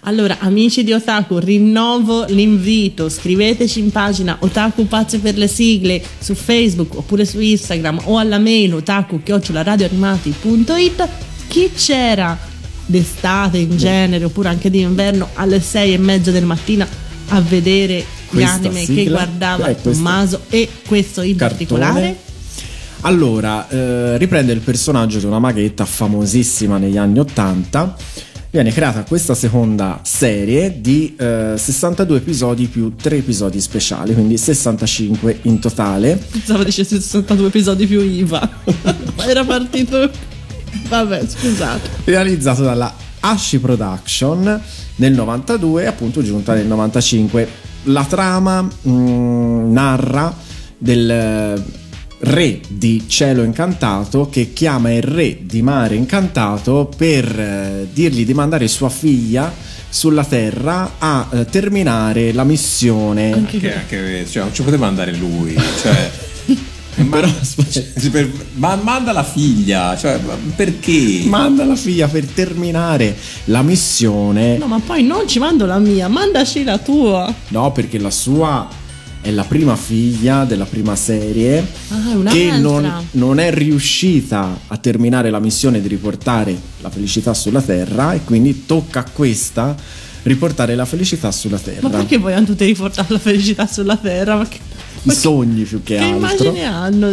[0.03, 3.07] Allora, amici di Otaku, rinnovo l'invito.
[3.07, 8.39] Scriveteci in pagina Otaku Pazze per le sigle su Facebook oppure su Instagram o alla
[8.39, 11.07] mail otaku-radioanimati.it.
[11.47, 12.35] Chi c'era
[12.83, 16.87] d'estate in genere oppure anche d'inverno alle sei e mezza del mattina
[17.27, 21.59] a vedere gli anime che sigla, guardava eh, Tommaso e questo in Cartone.
[21.59, 22.17] particolare?
[23.01, 28.29] Allora, eh, riprende il personaggio di una maghetta famosissima negli anni 80.
[28.51, 35.39] Viene creata questa seconda serie di eh, 62 episodi più 3 episodi speciali, quindi 65
[35.43, 36.17] in totale.
[36.17, 38.49] Pensavo dicessi 62 episodi più IVA.
[39.25, 40.11] Era partito.
[40.89, 41.89] Vabbè, scusate.
[42.03, 44.61] realizzato dalla Ashi Production
[44.97, 47.47] nel 92 e appunto giunta nel 95.
[47.83, 50.35] La trama mm, narra
[50.77, 51.63] del
[52.21, 58.33] re di cielo incantato che chiama il re di mare incantato per eh, dirgli di
[58.33, 59.51] mandare sua figlia
[59.89, 65.53] sulla terra a eh, terminare la missione Che anche, cioè, non ci poteva andare lui.
[65.81, 66.11] Cioè,
[67.03, 67.29] ma, Però,
[67.69, 69.97] cioè, per- ma manda la figlia.
[69.97, 71.23] Cioè, ma perché?
[71.25, 73.15] manda la figlia per terminare
[73.45, 77.33] la missione No, ma poi non ci mando la mia, mandaci la tua.
[77.49, 78.67] No, perché la sua
[79.21, 85.29] è la prima figlia della prima serie Ah, che non, non è riuscita a terminare
[85.29, 89.75] la missione di riportare la felicità sulla Terra e quindi tocca a questa
[90.23, 91.87] riportare la felicità sulla Terra.
[91.87, 94.35] Ma perché vogliono tutti riportare la felicità sulla terra?
[94.37, 94.59] Ma che,
[95.03, 96.45] I sogni più che, che altro.
[96.47, 97.11] immagine hanno?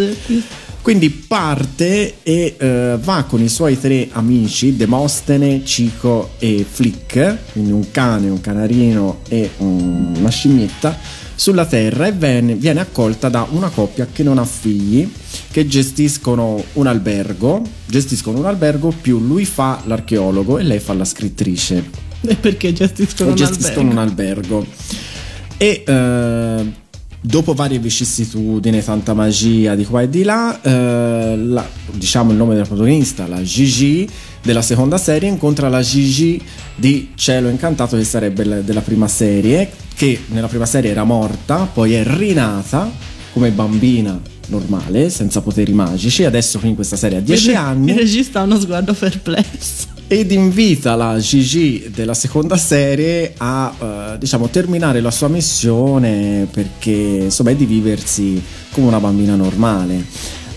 [0.82, 7.72] Quindi parte e eh, va con i suoi tre amici, Demostene, Cico e Flick, quindi
[7.72, 10.96] un cane, un canarino e un- una scimmietta,
[11.38, 15.08] sulla Terra e viene, viene accolta da una coppia che non ha figli,
[15.52, 21.04] che gestiscono un albergo, gestiscono un albergo più lui fa l'archeologo e lei fa la
[21.04, 21.84] scrittrice
[22.26, 23.92] E perché gestiscono un gestiscono albergo?
[23.92, 24.66] un albergo.
[25.58, 26.72] E eh,
[27.20, 32.54] dopo varie vicissitudini, tanta magia di qua e di là, eh, la- diciamo il nome
[32.54, 34.08] della protagonista, la Gigi
[34.42, 36.40] della seconda serie, incontra la Gigi
[36.74, 41.68] di Cielo Incantato, che sarebbe la- della prima serie, che nella prima serie era morta,
[41.72, 42.90] poi è rinata
[43.32, 47.90] come bambina normale, senza poteri magici, adesso qui in questa serie ha 10 Il- anni.
[47.90, 49.86] Il regista ha uno sguardo perplesso.
[50.10, 53.74] ed invita la Gigi della seconda serie a
[54.14, 56.90] eh, diciamo terminare la sua missione perché
[57.24, 60.02] insomma è di viversi come una bambina normale.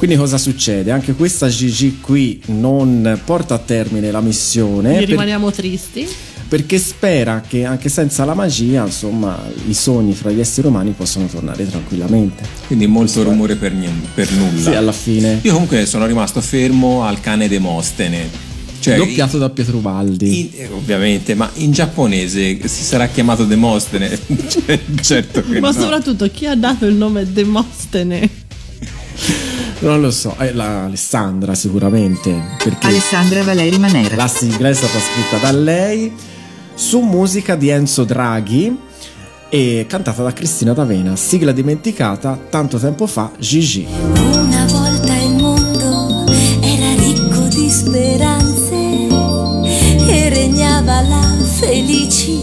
[0.01, 0.89] Quindi cosa succede?
[0.89, 6.07] Anche questa Gigi qui non porta a termine la missione per- rimaniamo tristi.
[6.47, 11.27] perché spera che anche senza la magia, insomma, i sogni fra gli esseri umani possano
[11.27, 12.41] tornare tranquillamente.
[12.65, 14.71] Quindi molto rumore per, nien- per nulla.
[14.71, 15.39] Sì, alla fine.
[15.43, 18.49] Io comunque sono rimasto fermo al cane Demostene.
[18.79, 20.39] Cioè, Doppiato da Pietro Baldi.
[20.39, 24.09] in- eh, ovviamente, ma in giapponese si sarà chiamato Demostene.
[24.49, 25.79] Cioè, certo che Ma no.
[25.79, 28.27] soprattutto chi ha dato il nome Demostene?
[29.79, 34.15] Non lo so, è la Alessandra sicuramente, perché Alessandra Valeri Manera.
[34.15, 36.11] La sigla è stata scritta da lei
[36.75, 38.77] su musica di Enzo Draghi
[39.49, 43.87] e cantata da Cristina D'Avena, sigla dimenticata tanto tempo fa, Gigi.
[43.89, 46.25] Una volta il mondo
[46.61, 48.75] era ricco di speranze
[50.07, 52.40] e regnava la felicità.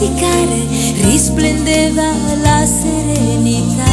[0.00, 0.66] Fantasticare,
[1.02, 2.10] risplendeva
[2.42, 3.89] la serenità.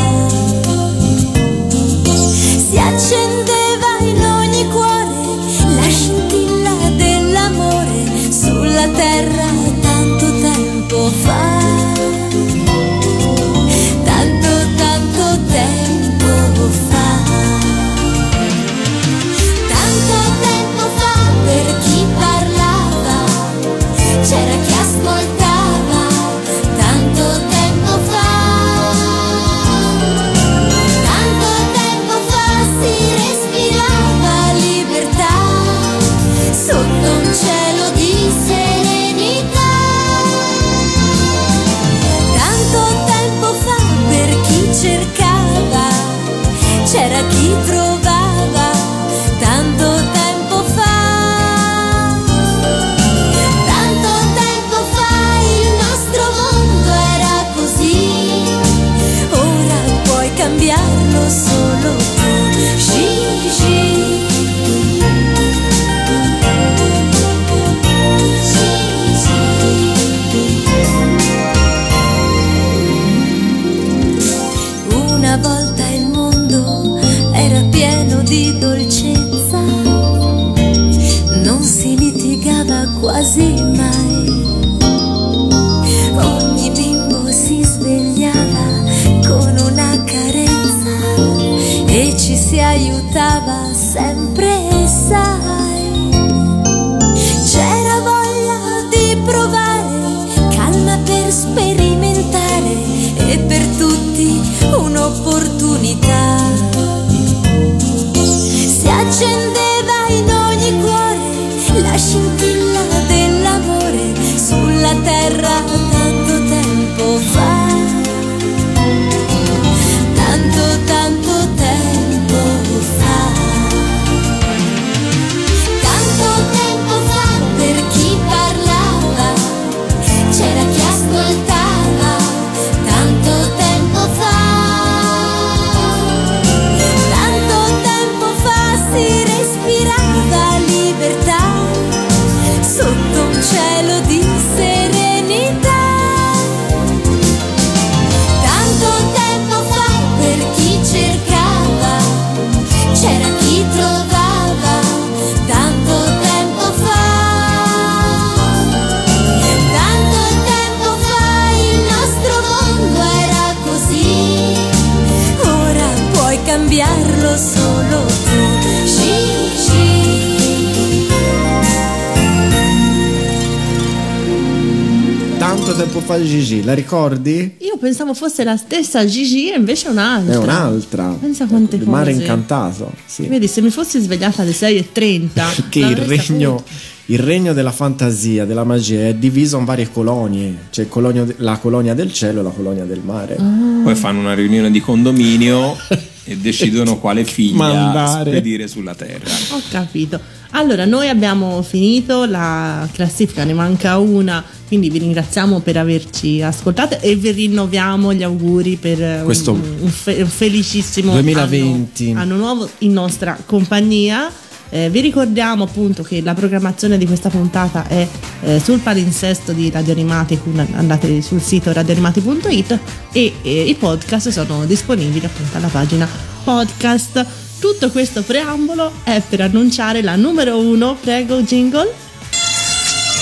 [176.87, 177.55] Ricordi?
[177.59, 180.33] Io pensavo fosse la stessa Gigi e invece è un'altra.
[180.33, 181.17] È un'altra.
[181.19, 182.23] Pensa quante Il mare cose.
[182.23, 183.27] incantato, sì.
[183.27, 186.63] Vedi, se mi fossi svegliata alle 6.30 Che il regno,
[187.07, 190.55] il regno della fantasia, della magia è diviso in varie colonie.
[190.71, 193.35] C'è colonio- la colonia del cielo e la colonia del mare.
[193.35, 195.75] Poi fanno una riunione di condominio
[196.27, 198.31] e decidono quale figlia Mandare.
[198.31, 199.29] spedire sulla terra.
[199.51, 200.19] Ho capito.
[200.51, 206.99] Allora, noi abbiamo finito la classifica, ne manca una, quindi vi ringraziamo per averci ascoltato
[207.01, 212.09] e vi rinnoviamo gli auguri per un- Questo un, fe- un felicissimo 2020.
[212.11, 214.29] Anno, anno nuovo in nostra compagnia.
[214.69, 218.07] Eh, vi ricordiamo appunto che la programmazione di questa puntata è
[218.41, 220.39] eh, sul palinsesto di Radio Animati,
[220.73, 222.79] andate sul sito radioanimati.it
[223.11, 226.07] e eh, i podcast sono disponibili appunto alla pagina
[226.43, 227.25] podcast.
[227.59, 232.05] Tutto questo preambolo è per annunciare la numero uno, prego jingle.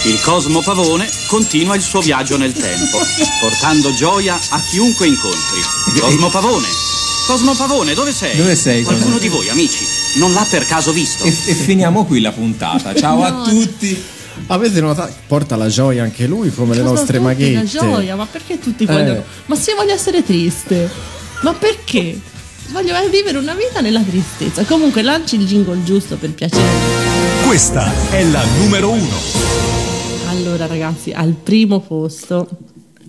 [0.04, 3.00] Il Cosmo Pavone continua il suo viaggio nel tempo,
[3.40, 5.62] portando gioia a chiunque incontri.
[6.00, 6.68] Cosmo Pavone!
[7.26, 8.36] Cosmo Pavone, dove sei?
[8.36, 9.20] Dove sei, Qualcuno Cosmo?
[9.20, 9.84] di voi, amici,
[10.16, 11.24] non l'ha per caso visto?
[11.24, 12.94] E, e finiamo qui la puntata.
[12.94, 14.04] Ciao a tutti.
[14.48, 15.14] Avete notato?
[15.28, 17.54] Porta la gioia anche lui, come le Sono nostre tutti maghette.
[17.54, 18.88] La gioia, ma perché tutti Eh.
[18.88, 19.24] vogliono?
[19.46, 20.90] Ma se io voglio essere triste,
[21.42, 22.20] ma perché?
[22.72, 24.64] Voglio vivere una vita nella tristezza.
[24.66, 26.64] Comunque lanci il jingle giusto per piacere.
[27.46, 29.16] Questa è la numero uno.
[30.28, 32.48] Allora ragazzi, al primo posto,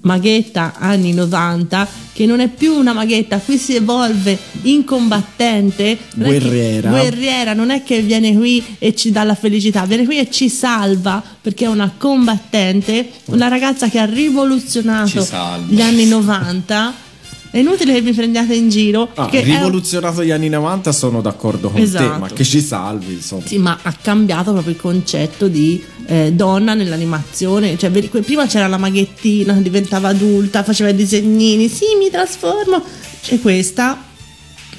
[0.06, 5.98] maghetta anni 90, che non è più una maghetta, qui si evolve in combattente.
[6.14, 6.88] non è che- Guerriera.
[6.90, 10.48] guerriera, non è che viene qui e ci dà la felicità, viene qui e ci
[10.48, 15.20] salva perché è una combattente, una ragazza che ha rivoluzionato
[15.68, 17.04] gli anni 90.
[17.50, 19.08] È inutile che mi prendiate in giro.
[19.14, 22.12] Ah, che è rivoluzionato gli anni 90 sono d'accordo con Esatto.
[22.12, 23.46] te, ma che ci salvi, insomma.
[23.46, 27.78] Sì, ma ha cambiato proprio il concetto di eh, donna nell'animazione.
[27.78, 32.82] Cioè, prima c'era la maghettina, diventava adulta, faceva i disegnini, sì, mi trasformo.
[33.28, 34.02] E questa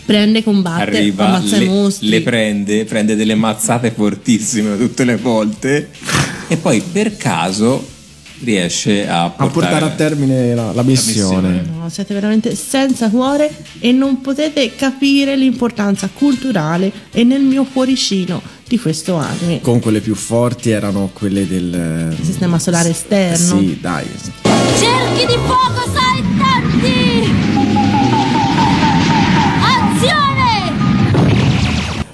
[0.06, 2.10] prende, combatte, Arriva, ammazza i le, mostri.
[2.10, 5.90] le prende, prende delle mazzate fortissime tutte le volte
[6.48, 7.86] e poi per caso
[8.44, 11.50] riesce a A portare, portare a termine la, la missione.
[11.50, 11.70] missione.
[11.82, 13.50] No, siete veramente senza cuore
[13.80, 19.62] e non potete capire l'importanza culturale e nel mio cuoricino di questo anime.
[19.62, 23.60] Comunque le più forti erano quelle del Sistema solare esterno.
[23.60, 24.06] Sì, dai.
[24.44, 27.46] Cerchi di fuoco saltanti!
[29.64, 30.76] Azione!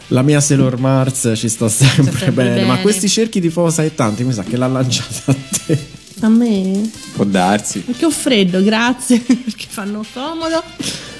[0.10, 2.82] La mia Sailor Mars ci sta sempre, sempre bene, ma bene.
[2.82, 5.36] questi cerchi di fuoco tanti mi sa che l'ha lanciata a
[5.66, 6.02] te.
[6.24, 6.90] A me?
[7.16, 7.80] Può darsi.
[7.80, 10.64] Perché ho freddo, grazie, perché fanno comodo.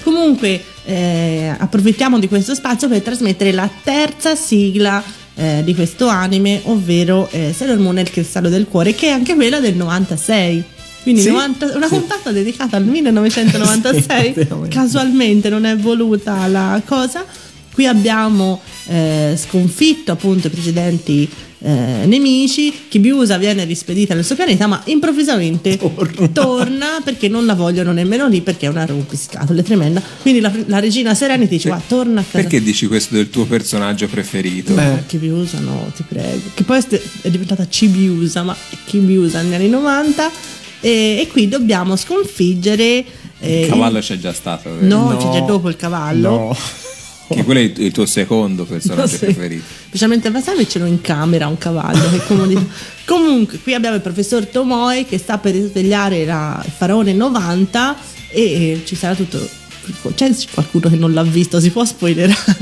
[0.02, 5.02] Comunque, eh, approfittiamo di questo spazio per trasmettere la terza sigla
[5.34, 9.10] eh, di questo anime, ovvero eh, Sailor Moon e il cristallo del cuore, che è
[9.10, 10.64] anche quella del 96.
[11.02, 11.96] Quindi Sì, 90 una sì.
[11.96, 14.32] puntata dedicata al 1996.
[14.34, 14.46] Sì.
[14.68, 17.26] Casualmente non è voluta la cosa.
[17.74, 21.28] Qui abbiamo eh, sconfitto appunto i precedenti
[21.64, 22.72] eh, nemici.
[22.88, 25.78] Kibiusa viene rispedita nel suo pianeta, ma improvvisamente
[26.32, 27.00] torna.
[27.02, 30.02] perché non la vogliono nemmeno lì perché è una rompiscatole tremenda.
[30.20, 32.38] Quindi la, la regina Serenity dice: "Va, torna a casa.
[32.38, 34.76] Perché dici questo del tuo personaggio preferito?
[34.76, 35.02] Eh.
[35.06, 36.40] Kibiusa, no, ti prego.
[36.54, 36.80] Che poi
[37.22, 38.54] è diventata Cibiusa, ma
[38.84, 40.30] Kibiusa negli anni 90.
[40.80, 43.04] E, e qui dobbiamo sconfiggere.
[43.40, 44.68] eh, Il cavallo c'è già stato?
[44.80, 45.16] No, No.
[45.16, 46.28] c'è già dopo il cavallo.
[46.28, 46.56] No.
[47.34, 49.24] Che quello è il, tuo secondo personaggio Sì.
[49.26, 49.64] preferito.
[49.88, 52.10] Specialmente a Vasavi ce l'ho in camera un cavallo.
[52.10, 52.64] Che comodità.
[53.04, 57.96] Comunque, qui abbiamo il professor Tomoe che sta per risvegliare la il faraone 90
[58.30, 59.46] e, ci sarà tutto.
[60.14, 62.56] C'è qualcuno che non l'ha visto, si può spoilerare?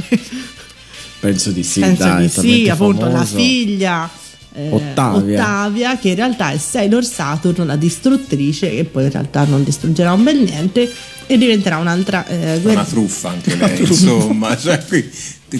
[1.21, 4.11] Penso di sì, Penso dai, di sì, appunto la figlia.
[4.55, 5.41] eh, Ottavia.
[5.41, 10.13] Ottavia, che in realtà è Sailor Saturn, la distruttrice, che poi in realtà non distruggerà
[10.13, 10.93] un bel niente
[11.27, 14.57] e diventerà un'altra eh, È guerra- una truffa anche lei, insomma.
[14.57, 15.11] Cioè, qui-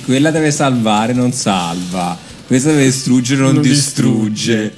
[0.05, 2.17] quella deve salvare, non salva.
[2.47, 4.75] Questa deve distruggere, non, Non distrugge.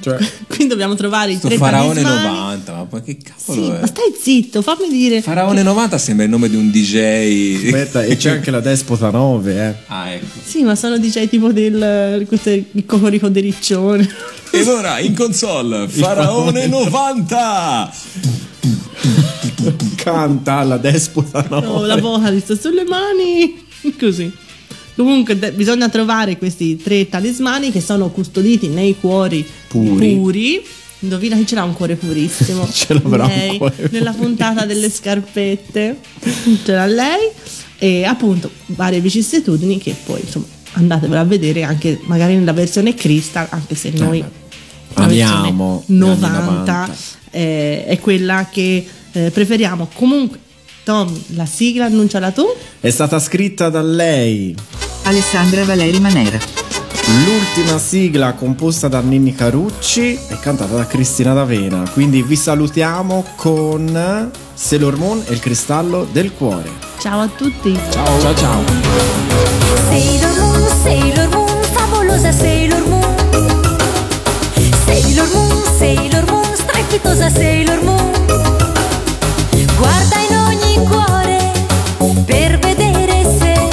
[0.00, 0.16] Cioè,
[0.48, 2.36] Quindi dobbiamo trovare i tre faraone talismani.
[2.38, 3.80] 90, ma poi che Sì, cavolo è?
[3.80, 5.20] ma stai zitto, fammi dire.
[5.20, 7.64] Faraone 90 sembra il nome di un DJ.
[7.66, 9.74] aspetta, e c'è anche la Despota 9, eh.
[9.88, 10.24] Ah, ecco.
[10.42, 14.08] Sì, ma sono DJ tipo del questo è il cocorico di Riccione.
[14.52, 17.92] Ed ora in console Faraone 90.
[19.96, 21.66] Canta la Despota 9.
[21.66, 23.62] No, la vocalista sulle mani.
[23.98, 24.32] Così.
[24.96, 30.14] Comunque de- bisogna trovare questi tre talismani che sono custoditi nei cuori Puri.
[30.14, 30.62] puri.
[31.00, 32.66] Indovina chi ce l'ha un cuore purissimo.
[32.72, 35.98] Ce l'avrà un lei, cuore nella puntata delle scarpette.
[36.64, 37.28] Ce l'ha lei.
[37.78, 43.46] E appunto varie vicissitudini che poi insomma andatevela a vedere anche magari nella versione Crystal,
[43.50, 44.30] anche se noi la
[44.94, 46.88] Abbiamo 90,
[47.30, 49.88] Eh, è quella che eh, preferiamo.
[49.94, 50.38] Comunque,
[50.84, 52.44] Tom, la sigla annunciala tu?
[52.80, 54.54] È stata scritta da lei.
[55.04, 56.38] Alessandra Valeri Manera.
[57.26, 61.88] L'ultima sigla composta da Nini Carucci e cantata da Cristina D'Avena.
[61.92, 66.70] Quindi vi salutiamo con Sailor Moon e il cristallo del cuore.
[67.00, 67.76] Ciao a tutti.
[67.90, 68.62] Ciao ciao ciao.
[69.88, 73.13] Sailor Moon, Sailor Moon, favolosa Sailor Moon
[74.84, 78.12] Sailor Moon, Sailor Moon, strepitosa Sailor Moon.
[79.78, 81.52] Guarda in ogni cuore
[82.24, 83.68] per vedere se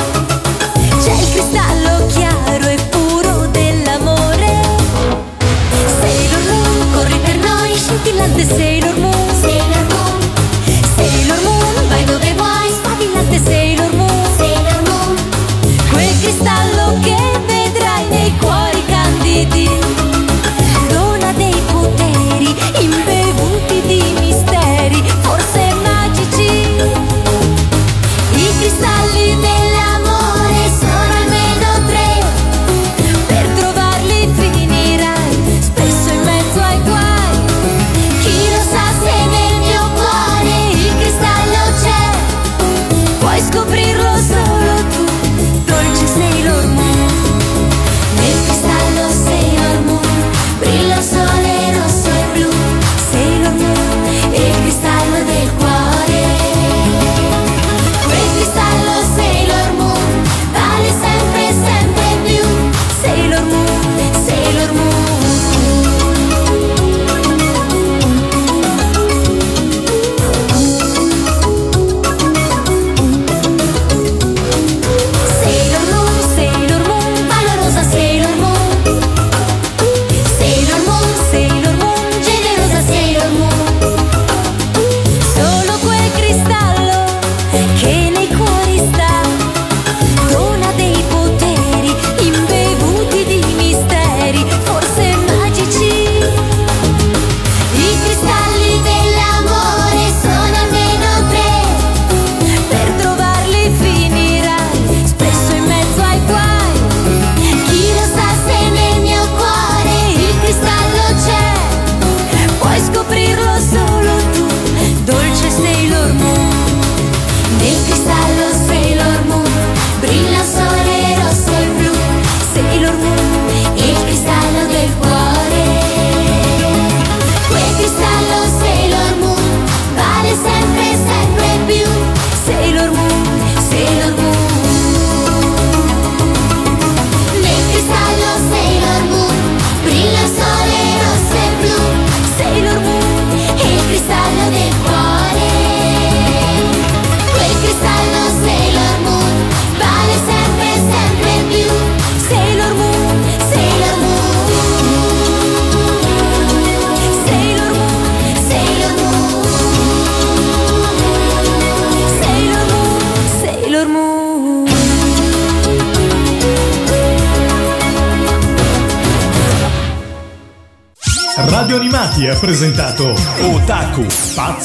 [1.04, 4.62] c'è il cristallo chiaro e puro dell'amore.
[6.00, 9.11] Sailor Moon, corri per noi, scintillante Sailor Moon.